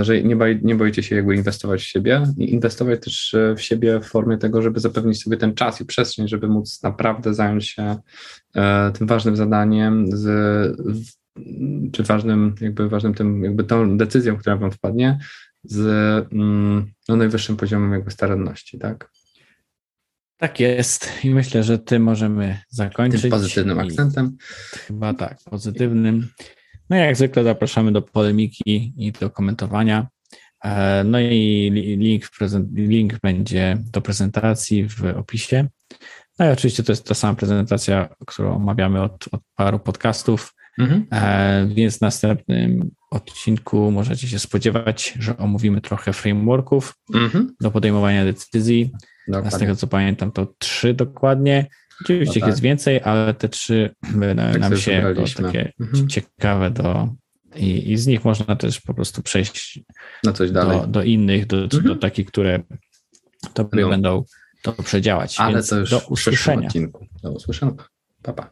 że 0.00 0.22
nie, 0.22 0.36
boi, 0.36 0.60
nie 0.62 0.74
boicie 0.74 1.02
się 1.02 1.16
jakby 1.16 1.34
inwestować 1.34 1.82
w 1.82 1.86
siebie 1.86 2.22
i 2.38 2.52
inwestować 2.52 3.00
też 3.04 3.34
e, 3.34 3.54
w 3.56 3.62
siebie 3.62 4.00
w 4.00 4.04
formie 4.04 4.38
tego, 4.38 4.62
żeby 4.62 4.80
zapewnić 4.80 5.22
sobie 5.22 5.36
ten 5.36 5.54
czas 5.54 5.80
i 5.80 5.84
przestrzeń, 5.84 6.28
żeby 6.28 6.48
móc 6.48 6.82
naprawdę 6.82 7.34
zająć 7.34 7.68
się 7.68 7.96
tym 8.98 9.06
ważnym 9.06 9.36
zadaniem, 9.36 10.06
z, 10.16 10.26
czy 11.92 12.02
ważnym, 12.02 12.54
jakby 12.60 12.88
ważnym 12.88 13.14
tym, 13.14 13.44
jakby 13.44 13.64
tą 13.64 13.96
decyzją, 13.96 14.36
która 14.36 14.56
wam 14.56 14.70
wpadnie, 14.70 15.18
z 15.64 15.78
mm, 16.32 16.92
no, 17.08 17.16
najwyższym 17.16 17.56
poziomem 17.56 17.92
jakby 17.92 18.10
staranności, 18.10 18.78
tak? 18.78 19.10
Tak 20.36 20.60
jest 20.60 21.10
i 21.24 21.30
myślę, 21.30 21.62
że 21.62 21.78
tym 21.78 22.02
możemy 22.02 22.58
zakończyć. 22.68 23.22
Tym 23.22 23.30
pozytywnym 23.30 23.78
akcentem. 23.78 24.36
Chyba 24.86 25.14
tak, 25.14 25.38
pozytywnym. 25.50 26.28
No 26.90 26.96
i 26.96 27.00
jak 27.00 27.16
zwykle 27.16 27.44
zapraszamy 27.44 27.92
do 27.92 28.02
polemiki 28.02 28.94
i 28.96 29.12
do 29.12 29.30
komentowania. 29.30 30.08
E, 30.64 31.04
no 31.04 31.20
i 31.20 31.70
link, 31.98 32.24
link 32.74 33.20
będzie 33.22 33.78
do 33.92 34.00
prezentacji 34.00 34.88
w 34.88 35.04
opisie. 35.04 35.68
No 36.38 36.46
i 36.46 36.48
oczywiście 36.48 36.82
to 36.82 36.92
jest 36.92 37.06
ta 37.06 37.14
sama 37.14 37.34
prezentacja, 37.34 38.08
którą 38.26 38.56
omawiamy 38.56 39.02
od, 39.02 39.28
od 39.32 39.40
paru 39.56 39.78
podcastów, 39.78 40.54
mhm. 40.78 41.06
E, 41.10 41.66
więc 41.74 41.98
w 41.98 42.00
następnym 42.00 42.90
odcinku 43.10 43.90
możecie 43.90 44.28
się 44.28 44.38
spodziewać, 44.38 45.14
że 45.18 45.36
omówimy 45.36 45.80
trochę 45.80 46.12
frameworków 46.12 46.94
mhm. 47.14 47.54
do 47.60 47.70
podejmowania 47.70 48.24
decyzji. 48.24 48.92
Dokładnie. 49.28 49.50
Z 49.50 49.58
tego 49.58 49.76
co 49.76 49.86
pamiętam, 49.86 50.32
to 50.32 50.46
trzy 50.58 50.94
dokładnie. 50.94 51.66
Oczywiście 52.00 52.40
no 52.40 52.46
tak. 52.46 52.48
jest 52.48 52.60
więcej, 52.60 53.00
ale 53.04 53.34
te 53.34 53.48
trzy 53.48 53.94
tak 54.02 54.60
nam 54.60 54.76
się 54.76 54.92
jako 54.92 55.22
takie 55.42 55.72
mhm. 55.80 56.08
ciekawe 56.08 56.70
do. 56.70 57.08
I, 57.56 57.92
I, 57.92 57.96
z 57.96 58.06
nich 58.06 58.24
można 58.24 58.56
też 58.56 58.80
po 58.80 58.94
prostu 58.94 59.22
przejść 59.22 59.80
no 60.24 60.32
coś 60.32 60.50
dalej. 60.50 60.80
Do, 60.80 60.86
do 60.86 61.02
innych, 61.02 61.46
do, 61.46 61.62
mhm. 61.62 61.84
do 61.84 61.96
takich, 61.96 62.26
które 62.26 62.62
no. 63.58 63.88
będą 63.88 64.24
to 64.64 64.82
przedziałać. 64.82 65.40
Ale 65.40 65.54
Więc 65.54 65.68
to 65.68 65.76
już 65.76 65.90
do 65.90 65.98
usłyszenia. 66.08 66.68
Do 67.22 67.32
usłyszenia. 67.32 67.72
Pa, 68.22 68.32
pa. 68.32 68.50